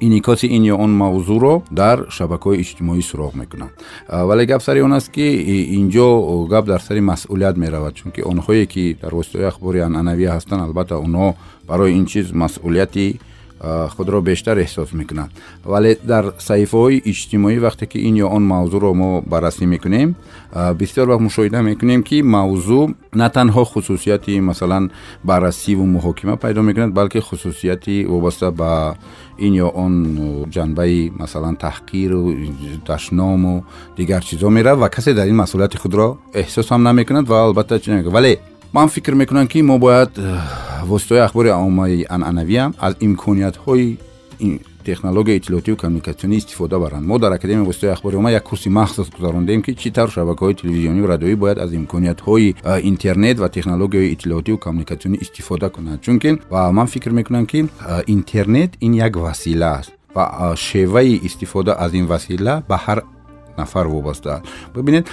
[0.00, 3.72] инъикоси ин ё он мавзӯъро дар шабакаҳои иҷтимоӣ суроғ мекунанд.
[4.08, 5.26] Вале гап сари он аст ки
[5.80, 10.98] инҷо гап дар сари масъулият меравад чунки онҳое ки дар воситаҳои ахбори анъанавӣ ҳастанд албатта
[10.98, 11.34] онҳо
[11.68, 13.20] барои ин чиз масъулияти
[13.96, 15.30] худро бештар эҳсос мекунанд
[15.64, 20.14] вале дар саҳифаҳои иҷтимоӣ вақте ки ин ё он мавзӯъро мо баррасӣ мекунем
[20.80, 24.90] бисёр вақт мушоҳида мекунем ки мавзӯъ на танҳо хусусияти масалан
[25.24, 28.96] баррасиву муҳокима пайдо мекунад балки хусусияти вобаста ба
[29.38, 29.92] ин ё он
[30.54, 32.22] ҷанбаи масалан таҳқиру
[32.86, 33.64] дашному
[33.96, 37.80] дигар чизо меравад ва касе дар ин масъулияти худро эҳсосам намекунад ва албатта
[38.16, 38.40] вале
[38.74, 40.36] ман фикр мекунам ки мо бояд э,
[40.82, 43.98] воситаҳои ахбори оммаи анъанавиам аз имкониятҳои
[44.84, 47.06] технологияи иттилоотию коммуникатсионӣ истифода баранд.
[47.06, 51.06] Мо дар академияи воситаҳои ахбори омма як курси махсус гузарондем ки чӣ тавр шабакаҳои телевизиониву
[51.06, 56.02] радиоӣ бояд аз имкониятҳои э, интернет ва технологияи иттилоотию коммуникатсионӣ истифода кунанд.
[56.02, 61.76] Чунки ва ман фикр мекунам ки э, интернет ин як васила аст ва шеваи истифода
[61.78, 63.02] аз ин васила ба ҳар
[63.58, 64.30] нафар вобаста.
[64.34, 64.44] Аст
[64.74, 65.06] бибинед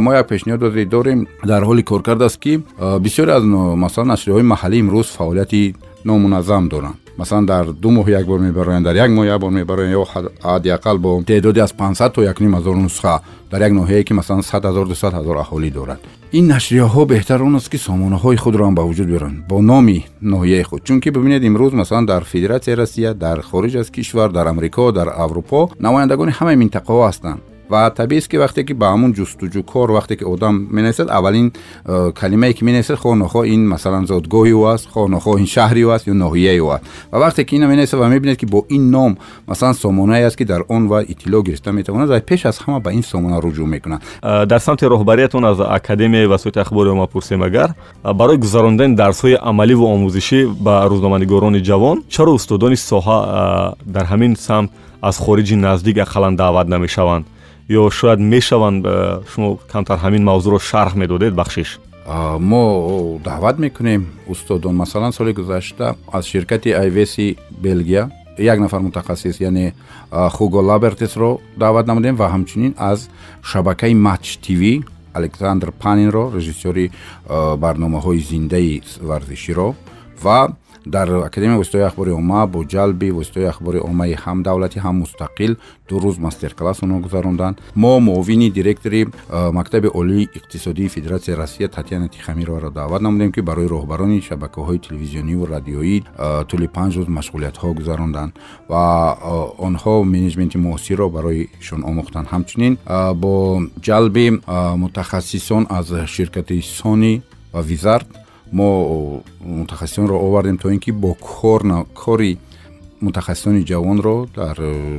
[0.00, 5.08] мо як пешниҳоде дорем дар ҳоли коркард аст ки бисёре аз масалан нашриҳои маҳаллӣ имрӯз
[5.16, 5.74] фаъолияти
[6.04, 9.94] номуназзам доранд масалан дар ду моҳ як бор мебароянд дар як моҳ як бор мебароянд
[9.94, 10.04] ё
[10.42, 13.20] ҳаддиақал бо теъдоди аз 500 то якним ҳазор нусха
[13.50, 15.98] дар як ноҳияе ки масалан сад ҳазор дусад ҳазор аҳолӣ дорад.
[16.32, 20.62] Ин нашрияҳо беҳтар он аст ки сомонаҳои худро ҳам ба вуҷуд биёранд бо номи ноҳияи
[20.62, 20.84] худ.
[20.84, 25.70] Чунки бибинед имрӯз масалан дар федератсияи россия дар хориҷ аз кишвар дар амрико дар аврупо
[25.80, 30.66] намояндагони ҳамаи минтақаҳо ҳастанд ва табиист ки вақте ки ба ҳамун ҷустуҷӯкор вақте ки одам
[30.70, 31.52] менависад аввалин
[31.84, 35.82] э, калимае ки менависад хоҳ нохоҳ ин масалан зодгоҳи ӯ аст хоҳ нохоҳ ин шаҳри
[35.86, 36.84] ӯ аст ё ноҳияи ӯ аст.
[37.12, 40.44] Ва вақте ки ина менависад ва мебинед ки бо ин ном масалан сомонае аст ки
[40.44, 44.02] дар он ва иттилоъ гирифта метавонад ва пеш аз ҳама ба ин сомона руҷӯъ мекунад.
[44.22, 49.36] Э, дар самти роҳбариятон аз академияи васоити ахбори омма пурсем агар э, барои гузарондани дарсҳои
[49.42, 54.70] амаливу омӯзишӣ ба рӯзноманигорони ҷавон чаро устодони соҳа дар ҳамин самт
[55.02, 57.26] аз хориҷи наздик ақаллан даъват намешаванд
[57.68, 58.86] ё шояд мешаванд
[59.30, 61.78] шумо камтар ҳамин мавзӯъро шарҳ медодед бахшиш?
[62.40, 62.64] Мо
[63.24, 64.06] даъват мекунем.
[64.26, 69.74] Устодон масалан соли гузашта аз ширкати айвеси белгия як нафар мутахассис яъне
[70.10, 73.10] хуго лабертесро даъват намудем ва ҳамчунин аз
[73.42, 76.90] шабакаи матч тв александр панинро режиссёри
[77.28, 79.74] барномаҳои зиндаи варзиширо
[80.22, 80.48] ва
[80.96, 85.52] дар академияи воситаҳои ахбори омма бо ҷалби воситаҳои ахбори оммаи ҳам давлатӣ ҳам мустақил
[85.88, 87.56] ду рӯз мастеркласс онҳо гузаронданд.
[87.82, 89.00] мо муовини директори
[89.58, 95.96] мактаби олии иқтисодии федератсияи россия татьяна тихамированро даъват намудем ки барои роҳбарони шабакаҳои телевизиониву радиоӣ
[96.50, 98.32] тӯли панҷ рӯз машғулиятҳо гузаронданд.
[98.68, 98.84] ва
[99.68, 102.26] онҳо менеҷменти муосирро бароишон омӯхтанд.
[102.32, 102.72] ҳамчунин
[103.22, 103.32] бо
[103.86, 104.26] ҷалби
[104.82, 107.22] мутахассисон аз ширкати сони
[107.52, 108.06] ва визард
[108.52, 112.38] мо мутахассисонро овардем то ин ки бо кори
[113.00, 114.56] мутахассисони ҷавонро дар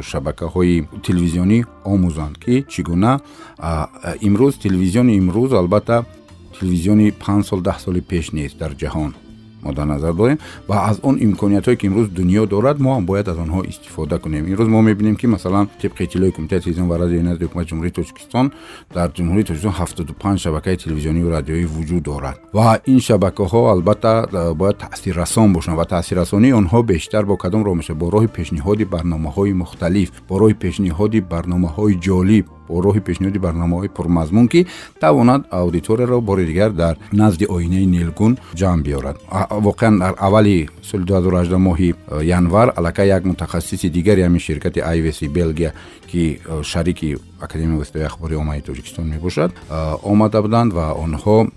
[0.09, 3.19] шабакаҳои телевизионӣ омӯзанд ки чӣ гуна?
[4.27, 6.05] Имрӯз телевизиони имрӯз албатта
[6.59, 9.11] телевизиони панҷ сол даҳ соли пеш нест дар ҷаҳон
[9.63, 10.37] мо дар назар дорем
[10.67, 14.45] ва аз он имкониятҳое ки имрӯз дунё дорад мо ҳам бояд аз онҳо истифода кунем.
[14.51, 18.51] Имрӯз мо мебинем ки масалан тибқи иттилои кумитаи телевизион ва радиои назди ҳукумати ҷумҳурии тоҷикистон
[18.95, 22.37] дар ҷумҳурии тоҷикистон ҳафтоду панҷ шабакаи телевизиониву радиоӣ вуҷуд дорад.
[22.53, 24.13] Ва ин шабакаҳо албатта
[24.55, 29.53] бояд таъсиррасон бошанд ва таъсиррасонии онҳо бештар бо кадом роҳ мешавад бо роҳи пешниҳоди барномаҳои
[29.53, 34.67] мухталиф бо роҳи пешниҳоди барномаҳои ҷолиб роҳи пешниҳоди барномаҳои пурмазмун ки
[34.99, 39.17] тавонад аудиторияро бори дигар дар назди оинаи нилгун ҷамъ биёрад.
[39.67, 45.27] Воқеан дар аввали соли 2018 моҳи э, январ аллакай як мутахассиси дигари ҳамин ширкати айвеси
[45.27, 45.73] белгия
[46.11, 51.47] ки э, шарики академияи воситаи ахбори оммаи тоҷикистон мебошад э, омада буданд ва онҳо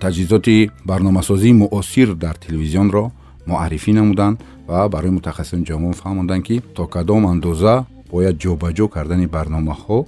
[0.00, 3.10] таҷҳизоти барномасозии муосир дар телевизионро
[3.46, 4.36] муаррифӣ намуданд
[4.68, 7.74] ва барои мутахассисони ҷавон фаҳмонданд ки то кадом андоза
[8.12, 9.98] бояд ҷобаҷо кардани барномаҳо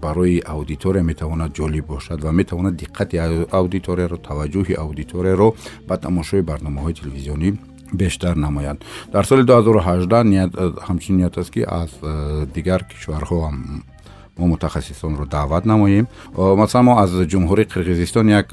[0.00, 3.16] барои аудитория метавонад ҷолиб бошад ва метавонад диққати
[3.60, 5.54] аудиторияро таваҷҷӯҳи аудиторияро
[5.88, 7.48] ба тамошои барномаҳои телевизионӣ
[7.92, 8.78] бештар намояд
[9.12, 11.90] дар соли 2018 ҳамчунин ният аст ки аз
[12.54, 13.56] дигар кишварҳо ҳам
[14.38, 16.06] мо мутахассисонро даъват намоем.
[16.36, 18.48] Масалан мо аз ҷумҳурии қирғизистон як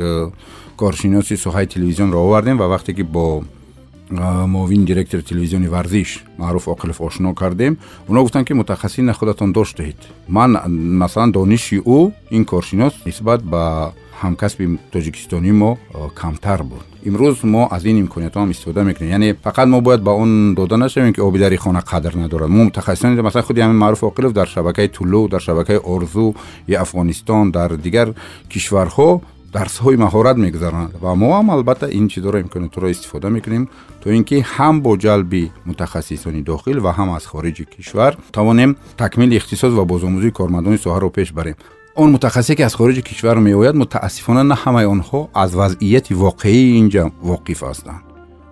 [0.77, 3.43] коршиноси соҳаи телевизионро овардем ва вақте ки бо
[4.11, 7.77] муовини директори телевизиони варзиш маъруф оқилов ошно кардем
[8.09, 9.97] онҳо гуфтанд ки мутахассисина худатон доштаед
[10.27, 10.57] ман
[11.01, 15.77] масалан дониши ӯ ин коршинос нисбат ба ҳамкасби тоҷикистони мо
[16.19, 20.55] камтар буд имрӯз мо аз ин имкониятҳоам истифода мекунем яъне фақат мо бояд ба он
[20.55, 24.33] дода нашавем ки оби дари хона қадр надорад мо мутахассисони масалан худи ҳамин маъруф оқилов
[24.33, 26.35] дар шабакаи тулу дар шабакаи орзу
[26.67, 28.13] и афғонистон дар дигар
[28.49, 29.21] кишварҳо
[29.55, 33.63] дарсҳои маҳорат мегузаронад ва мо ҳам албатта ин чизоро имкониятро истифода мекунем
[34.01, 39.35] то ин ки ҳам бо ҷалби мутахассисони дохил ва ҳам аз хориҷи кишвар тавонем такмили
[39.35, 41.55] ихтисос ва бозомӯзии кормандони соҳаро пеш барем.
[41.95, 46.87] Он мутахассисе ки аз хориҷи кишвар меояд мутаассифона на ҳамаи онҳо аз вазъияти воқеии ин
[46.93, 48.10] ҷамъ воқиф ҳастанд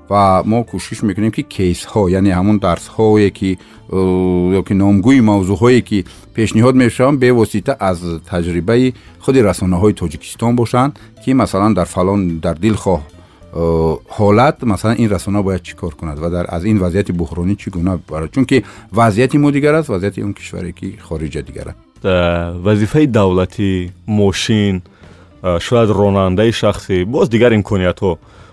[0.10, 3.49] ва мо кӯшиш мекунем ки кейсҳо яъне ҳамун дарсҳое ки
[4.60, 6.05] ё ки номгӯи мавзӯъҳое ки
[6.36, 7.99] пешниҳод мешаванд бевосита аз
[8.30, 8.93] таҷрибаи
[9.24, 10.91] худи расонаҳои тоҷикистон бошанд
[11.24, 13.01] ки масалан дар фалон дар дилхоҳ
[14.18, 17.99] ҳолат масалан ин расона бояд чӣ кор кунад ва аз ин вазъияти буҳронӣ чӣ гуна
[18.10, 21.80] барад чунки вазъияти мо дигар аст вазъияти он кишваре ки хориҷа дигар аст
[22.66, 24.82] вазифаи давлатӣ мошин
[25.60, 28.12] шояд ронандаи шахсӣ боз дигар имкониятҳо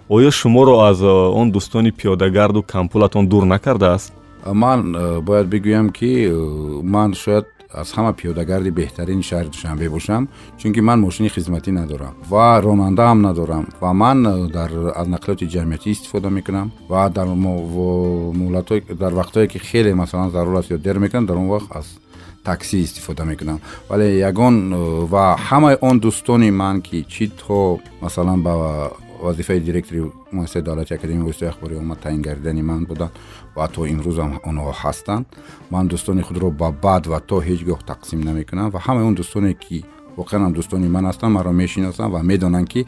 [0.08, 4.12] оё шуморо аз э, он дӯстони пиёдагарду кампулатон дур накардааст?
[4.44, 10.28] Ман э, бояд бигӯям ки э, ман шояд аз ҳама пиёдагарди беҳтарини шаҳри душанбе бошам
[10.58, 14.22] чунки ман мошини хизматӣ надорам ва ронандаам надорам ва ман
[14.56, 17.26] дар аз нақлиёти ҷамъиятӣ истифода мекунам ва дар
[19.02, 21.86] дар вақтое ки хеле масалан зарур аст ё дер мекунам дар он вақт аз
[22.44, 23.58] таксӣ истифода мекунам.
[23.88, 24.56] Вале ягон
[25.12, 28.92] ва ҳамаи он дӯстони ман ки чӣ то масалан ба
[29.22, 33.12] вазифаи директори муассисаи давлати академияи воситаи ахбори омма таъин гардидани ман буданд
[33.56, 35.26] ва то имрӯзам онҳо ҳастанд
[35.70, 39.54] ман дӯстони худро ба бад ва то ҳеҷ гоҳ тақсим намекунам ва ҳамаи он дӯстоне
[39.54, 39.84] ки
[40.16, 42.80] воқеан ҳам дӯстони ман ҳастанд маро мешиносанд ва медонанд ки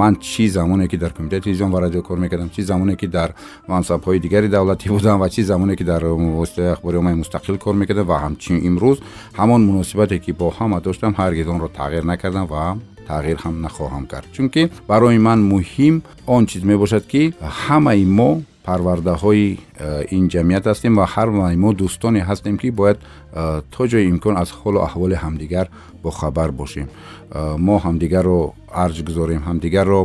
[0.00, 3.34] ман чӣ замоне ки дар комитаи телевизион ва радио кор мекардам чӣ замоне ки дар
[3.68, 6.04] мансабҳои дигари давлатӣ будам ва чӣ замоне ки дар
[6.40, 8.98] воситаи ахбори оммаи мустақил кор мекардам ва ҳамчун имрӯз
[9.38, 12.76] ҳамон муносибате ки бо ҳама доштам ҳаргиз онро тағйир накардам ва
[13.10, 14.28] тағйир ҳам нахоҳам кард.
[14.36, 15.94] Чунки барои ман муҳим
[16.26, 17.22] он чиз мебошад ки
[17.64, 18.30] ҳамаи мо
[18.66, 24.04] парвардаҳои э, ин ҷамъият ҳастем ва ҳармаи мо дӯстоне ҳастем ки бояд э, то ҷои
[24.12, 25.66] имкон аз ҳолу аҳволи ҳамдигар
[26.04, 26.86] бохабар бошем.
[26.88, 28.40] Э, мо ҳамдигарро
[28.84, 30.02] арҷ гузорем ҳамдигарро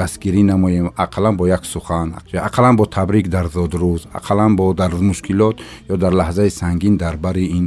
[0.00, 0.86] дастгирӣ намоем.
[1.04, 2.08] Ақаллан бо як сухан
[2.48, 5.56] ақаллан бо табрик дар зодрӯз ақаллан бо дар мушкилот
[5.92, 7.66] ё дар лаҳзаи сангин дар бари ин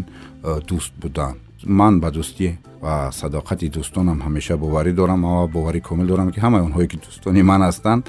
[0.69, 1.35] дӯст будан
[1.65, 2.49] ман ба дӯстӣ
[2.81, 7.41] ва садоқати дӯстонам ҳамеша боварӣ дорам ва боварӣ комил дорам ки ҳамаи онҳое ки дӯстони
[7.51, 8.03] ман ҳастанд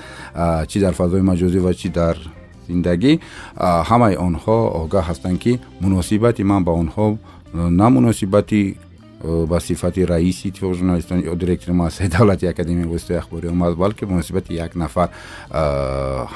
[0.71, 2.17] чӣ дар фазои маҷозӣ ва чӣ дар
[2.69, 3.13] зиндагӣ
[3.91, 5.53] ҳамаи онҳо огаҳ ҳастанд ки
[5.85, 7.07] муносибати ман ба онҳо
[7.81, 8.63] на муносибати
[9.51, 14.55] ба сифати раиси иттифоқи журналистон ё директори муассисаи давлати академияи воситаи ахбори омма балки муносибати
[14.55, 15.09] як нафар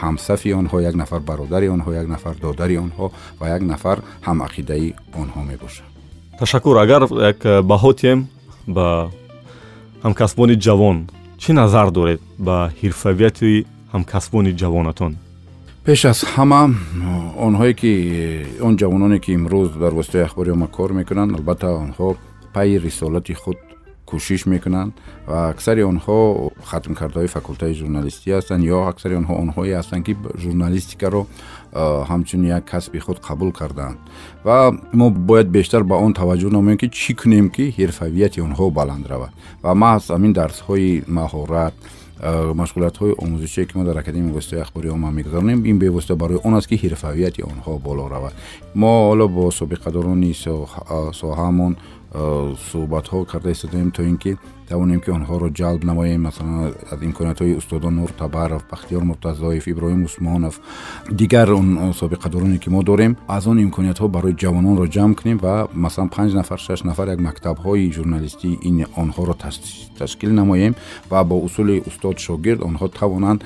[0.01, 3.07] ҳамсафи онҳо як нафар бародари онҳо як нафар додари онҳо
[3.41, 5.90] ва як нафар ҳамақидаи онҳо мебошад
[6.41, 8.27] ташаккур агар як э, баҳотием
[8.67, 9.11] ба
[10.03, 10.97] ҳамкасбони ҷавон
[11.37, 15.13] чӣ назар доред ба ҳирфавияти ҳамкасбони ҷавонатон?
[15.85, 16.63] Пеш аз ҳама
[17.47, 17.93] онҳое ки
[18.67, 22.17] он ҷавононе ки имрӯз дар воситаи ахбори омма кор мекунанд албатта онҳо
[22.55, 23.59] пайи рисолати худ
[24.11, 24.93] кӯшиш мекунанд
[25.29, 26.19] ва аксари онҳо
[26.71, 30.15] хатмкардаҳои факултаи журналистӣ ҳастанд ё аксари онҳо онҳое ҳастанд ки
[30.45, 31.23] журналистикаро
[31.73, 33.99] ҳамчун як касби худ қабул кардаанд
[34.45, 39.07] ва мо бояд бештар ба он таваҷҷӯҳ намоем ки чӣ кунем ки ҳирфавияти онҳо баланд
[39.07, 39.31] равад.
[39.63, 41.75] Ва маҳз ҳамин дарсҳои маҳорат
[42.61, 46.69] машғулиятҳои омӯзишие ки мо дар академияи воситаи ахбори омма мегузаронем ин бевосита барои он аст
[46.69, 48.33] ки ҳирфавияти онҳо боло равад.
[48.75, 50.33] Мо ҳоло бо собиқадорони
[51.13, 51.77] соҳаамон
[52.13, 54.37] суҳбатҳо карда истодем то ин ки
[54.69, 56.21] тавонем ки онҳоро ҷалб намоем.
[56.23, 60.61] Масалан аз имкониятҳои устодон нур табаров бахтиёр муртазоев иброҳим усмонов
[61.11, 66.09] дигар он собиқадороне ки мо дорем аз он имкониятҳо барои ҷавононро ҷамъ кунем ва масалан
[66.17, 69.35] панҷ нафар шаш нафар як мактабҳои журналистӣ ин онҳоро
[69.99, 70.75] ташкил намоем
[71.11, 73.41] ва бо усули устод шогирд онҳо тавонанд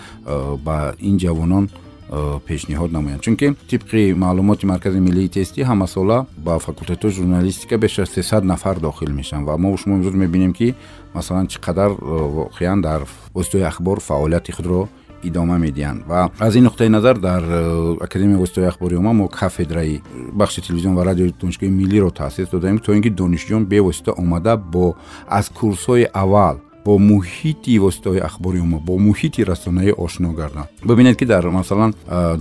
[0.66, 0.76] ба
[1.08, 3.22] ин ҷавонон Э, пешниҳод намоянд.
[3.22, 9.10] Чунки тибқи маълумоти маркази миллии тестӣ ҳамасола ба факултатҳои журналистика беш аз сесад нафар дохил
[9.12, 9.46] мешаванд.
[9.46, 10.74] Ва мо шумо имрӯз мебинем ки
[11.14, 11.96] масалан чӣ қадар э,
[12.38, 13.00] воқеан дар
[13.34, 14.88] воситаҳои ахбор фаъолияти худро
[15.22, 16.06] идома медиҳанд.
[16.06, 20.02] Ва аз ин нуқтаи назар дар э, академияи воситаҳои ахбори омма мо кафедраи
[20.32, 24.94] бахши телевизион ва радиои донишгоҳи миллиро таъсис додаем то ин ки донишҷӯён бевосита омада бо
[25.28, 31.24] аз курсҳои аввал бо муҳити воситаҳои ахбори умум бо муҳити расонаӣ ошно гарданд бубинед ки
[31.32, 31.90] дар масалан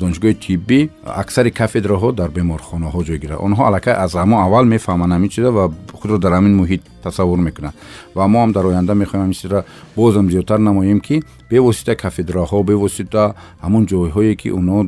[0.01, 0.79] донишгоҳи тиббӣ
[1.23, 5.63] аксари кафедраҳо дар беморхонаҳо ҷойгиранд онҳо аллакай аз ҳамон аввал мефаҳманд ҳамин чиза ва
[5.99, 7.75] худро дар ҳамин муҳит тасаввур мекунанд
[8.15, 9.59] ва мо ҳам дар оянда мехоҳем ҳамин чизро
[9.95, 11.15] бозам зиёдтар намоем ки
[11.49, 14.79] бевосита кафедраҳо бевосита ҳамон ҷойҳое ки онҳо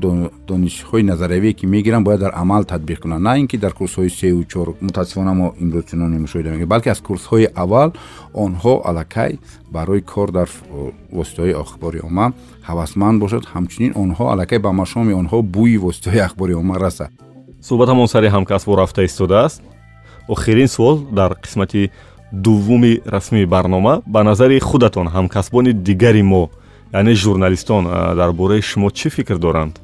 [0.50, 3.24] донишҳои назариявие ки мегиранд бояд дар амал татбиқ кунанд.
[3.24, 7.00] На ин ки дар курсҳои сеу чор мутаассифона мо имрӯз чуноне мушоҳида мекунем балки аз
[7.08, 7.90] курсҳои аввал
[8.34, 9.32] онҳо аллакай
[9.72, 10.50] барои кор дар
[11.18, 12.26] воситаҳои ахбори омма
[12.70, 13.44] ҳавасманд бошад.
[13.54, 17.12] Ҳамчунин онҳо аллакай ба машоми онҳо бӯи воситаҳои ахбори омма расад.
[17.68, 19.62] Суҳбатамон сари ҳамкасбо рафта истодааст
[20.28, 21.92] охирин суол дар қисмати
[22.32, 24.02] дуввуми расмии барнома.
[24.06, 26.50] Ба назари худатон ҳамкасбони дигари мо
[26.94, 29.80] яъне журналистон дар бораи шумо чӣ фикр доранд?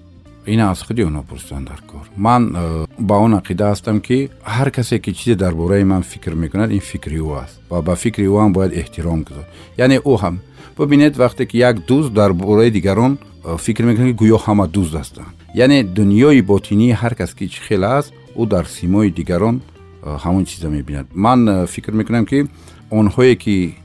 [0.48, 2.06] Ин аз худи онҳо пурсиданд дар кор.
[2.16, 2.56] Ман
[3.00, 6.80] ба он ақида ҳастам ки ҳар касе ки чизе дар бораи ман фикр мекунад ин
[6.80, 7.60] фикри ӯ аст.
[7.70, 9.46] Ва ба фикри ӯ ҳам бояд эҳтиром гузор
[9.78, 10.36] яъне ӯ ҳам.
[10.78, 13.18] Бубинед вақте ки як дӯст дар бораи дигарон
[13.58, 15.34] фикр мекунад ки гӯё ҳама дӯст ҳастанд.
[15.54, 19.62] Яъне дунёи ботинии ҳар кас ки чӣ хел аст ӯ дар симои дигарон
[20.04, 21.08] э, ҳамон чиза мебинад.
[21.14, 22.48] Ман фикр мекунам ки
[22.90, 23.76] онҳое ки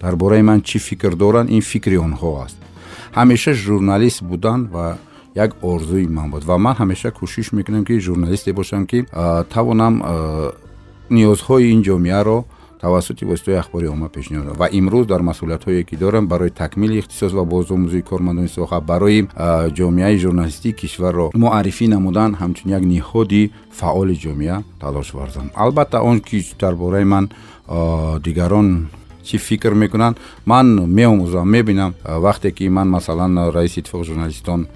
[0.00, 2.56] дар бораи ман чӣ фикр доранд ин фикри онҳо аст.
[3.14, 4.98] Ҳамеша журналист будан ва
[5.34, 9.06] як орзуи ман буд ва ман ҳамеша кӯшиш мекунам ки журналисте бошам ки
[9.54, 9.94] тавонам
[11.10, 12.44] ниёзҳои ин ҷомеаро
[12.80, 17.44] тавассути воситаҳои ахбори омма пешниҳод ва имрӯз дар масъулиятҳое ки дорам барои такмили ихтисос ва
[17.44, 19.28] бозомӯзии кормандони соҳа барои
[19.78, 23.42] ҷомеаи журналистии кишварро муаррифӣ намудан ҳамчун як ниҳоди
[23.78, 27.24] фаъоли ҷомеа талош варзам албатта он ки дар бораи ман
[28.24, 28.68] дигарон
[29.28, 30.16] чӣ фикр мекунанд
[30.46, 30.66] ман
[30.96, 31.94] меомӯзам мебинам.
[32.04, 34.68] Вақте ки ман масалан раиси иттифоқи журналистон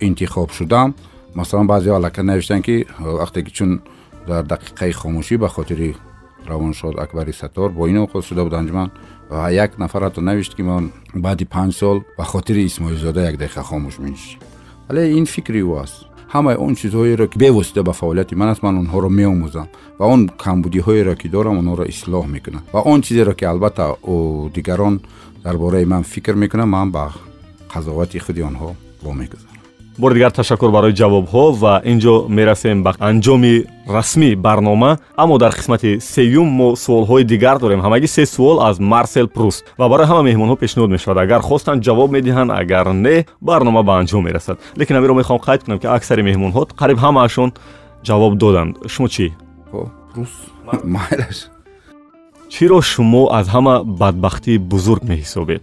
[0.00, 0.94] интихоб шудам
[1.34, 3.80] масалан баъзе аллака навиштанд ки вақте ки чун
[4.28, 5.96] дар дақиқаи хомӯшӣ ба хотири
[6.46, 8.90] равоншод акбари саттор бо ин оғоз шуда буд анҷуман
[9.30, 13.62] ва як нафар ҳатто навишт ки ман баъди панҷ сол ба хотири исмоилзода як дақиқа
[13.62, 14.38] хомӯш менишӣ
[14.88, 16.06] вале ин фикри ӯ аст.
[16.34, 19.66] Ҳамаи он чизҳоеро ки бевосита ба фаъолияти ман аст ман онҳоро меомӯзам.
[19.98, 23.84] Ва он камбудиҳоеро ки дорам онҳоро ислоҳ мекунам ва он чизеро ки албатта
[24.54, 25.00] дигарон
[25.44, 27.04] дар бораи ман фикр мекунам ман ба
[27.72, 28.70] қазовати худи онҳо
[29.02, 29.55] вомегузарам
[29.98, 35.52] бори дигар ташаккур барои ҷавобҳо ва ин ҷо мерасем ба анҷоми расмии барнома аммо дар
[35.52, 37.80] қисмати сеюм мо суолҳои дигар дорем.
[37.80, 39.64] Ҳамагӣ се суол аз марсел пруст.
[39.78, 41.18] Ва барои ҳама меҳмонҳо пешниҳод мешавад.
[41.18, 44.56] Агар хостанд ҷавоб медиҳанд агар не барнома ба анҷом мерасад.
[44.78, 47.50] Лекин амиро мехоҳам қайд кунам ки аксари меҳмонҳо қариб ҳамаашон
[48.08, 48.72] ҷавоб доданд.
[48.92, 49.26] Шумо чӣ?
[52.52, 55.62] Чиро шумо аз ҳама бадбахтии бузург меҳисобед?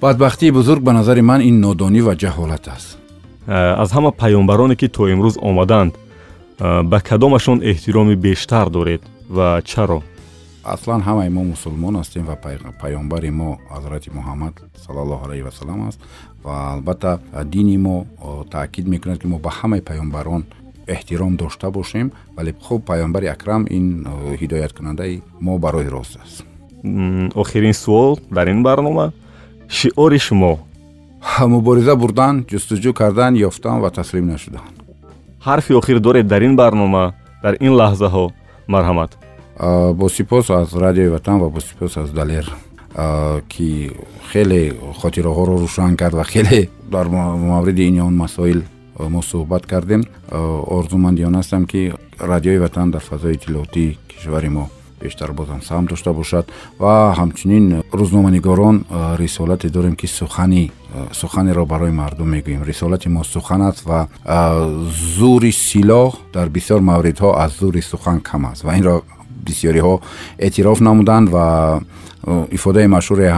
[0.00, 3.01] Бадбахтии бузург ба назари ман ин нодонӣ ва ҷаҳолат аст
[3.46, 5.94] аз ҳама паёнбароне ки то имрӯз омаданд
[6.58, 9.02] э, ба кадомашон эҳтироми бештар доред.
[9.28, 10.02] Ва чаро?
[10.64, 12.36] Аслан ҳамаи мо мусулмон ҳастем ва
[12.82, 14.54] паёнбари мо ҳазрати муҳаммад
[14.86, 16.00] салллоҳу алайҳи васалам аст.
[16.44, 18.06] Ва албатта дини мо
[18.50, 20.42] таъкид мекунад ки мо ба ҳамаи паёнбарон
[20.86, 22.12] эҳтиром дошта бошем.
[22.36, 24.06] Вале хуб паёнбари акрам ин
[24.40, 26.44] ҳидояткунандаи мо барои рост аст.
[27.34, 29.12] Охирин суол дар ин барнома.
[29.68, 30.58] Шиори шумо
[31.40, 34.62] мубориза бурдан ҷустуҷӯ кардан ёфтан ва таслим нашудан.
[35.46, 38.30] Ҳарфи охир доред дар ин барнома дар ин лаҳзаҳо.
[38.68, 39.10] Марҳамат.
[39.98, 42.46] Бо сипос аз радиои ватан ва бо сипос аз далер.
[43.48, 43.90] Ки
[44.32, 48.62] хеле хотираҳоро рӯшан кард ва хеле дар мавриди ин он масоил
[48.98, 50.02] мо суҳбат кардем.
[50.30, 54.68] Орзумандиён ҳастам ки радиои ватан дар фазои иттилоотии кишвари мо
[55.04, 56.44] бештар бозам саҳм дошта бошад
[56.78, 58.76] ва ҳамчунин рӯзноманигорон
[59.22, 60.70] рисолате дорем ки сухани
[61.12, 62.62] суханеро барои мардум мегӯем.
[62.64, 64.08] Рисолати мо сухан аст ва
[65.16, 68.64] зури силоҳ дар бисёр мавридҳо аз зури сухан кам аст.
[68.64, 69.02] Ва инро
[69.46, 70.00] бисёриҳо
[70.38, 71.80] эътироф намуданд ва
[72.56, 73.28] ифодаи машҳуре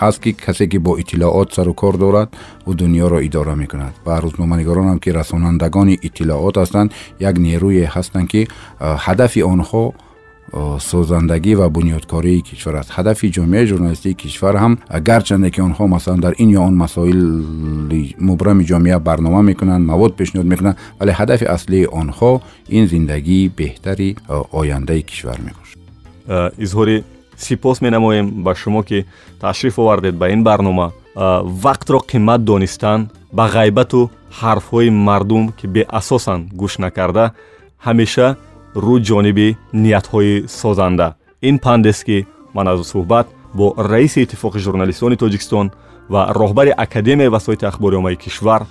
[0.00, 2.28] ҳаст ки касе ки бо иттилоот сару кор дорад
[2.66, 3.94] ӯ дуньёро идора мекунад.
[4.06, 8.48] Ва рӯзноманигоронам ки расонандагони иттилоот ҳастанд як нерӯе ҳастанд ки
[8.80, 9.84] ҳадафи онҳо
[10.90, 14.78] созандагӣ ва бунёдкории кишвар аст ҳадафи ҷомеаи журналистии кишвар ҳам
[15.08, 20.46] гарчанде ки онҳо масалан дар ин ё он масоили мубрами ҷомеа барнома мекунанд мавод пешниҳод
[20.52, 24.16] мекунанд вале ҳадафи аслии онҳо ин зиндагии беҳтари
[24.60, 25.78] ояндаи кишвар мебошад
[26.64, 26.96] изҳори
[27.36, 29.06] сипос менамоем ба шумо ки
[29.40, 30.92] ташриф овардед ба ин барнома.
[31.16, 37.32] Вақтро қимат донистан ба ғайбату ҳарфҳои мардум ки беасосанд гӯш накарда
[37.86, 38.36] ҳамеша
[38.74, 41.14] рӯ ҷониби ниятҳои созанда.
[41.48, 45.66] Ин пандест ки ман аз суҳбат бо раиси иттифоқи журналистони тоҷикистон
[46.12, 48.62] ва роҳбари академияи васоити ахбори оммаи кишвар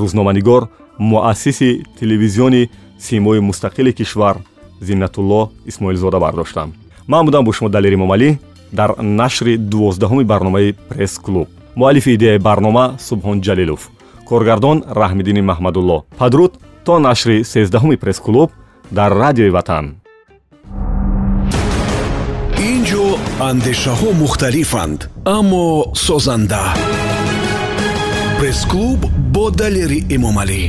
[0.00, 0.62] рӯзноманигор
[0.98, 4.36] муассиси телевизиони симои мустақили кишвар
[4.80, 6.72] зиннатулло исмоилзода бардоштам.
[7.08, 8.38] Ман будам бо шумо далери момалӣ
[8.72, 11.48] дар нашри дувоздаҳуми барномаи пресс-клуб.
[11.76, 13.90] Муаллифи идеяи барнома субҳон ҷалилов.
[14.28, 16.04] Коргардон раҳмиддини маҳмадулло.
[16.18, 16.52] Падруд
[16.84, 18.50] то нашри сездаҳуми пресс-клуб
[18.90, 19.86] дар радиои ватан.
[22.70, 23.04] Ин ҷо
[23.50, 25.00] андешаҳо мухталифанд
[25.36, 25.66] аммо
[26.06, 26.64] созанда.
[28.38, 29.00] Пресс-клуб
[29.34, 30.62] бо далери эмомалӣ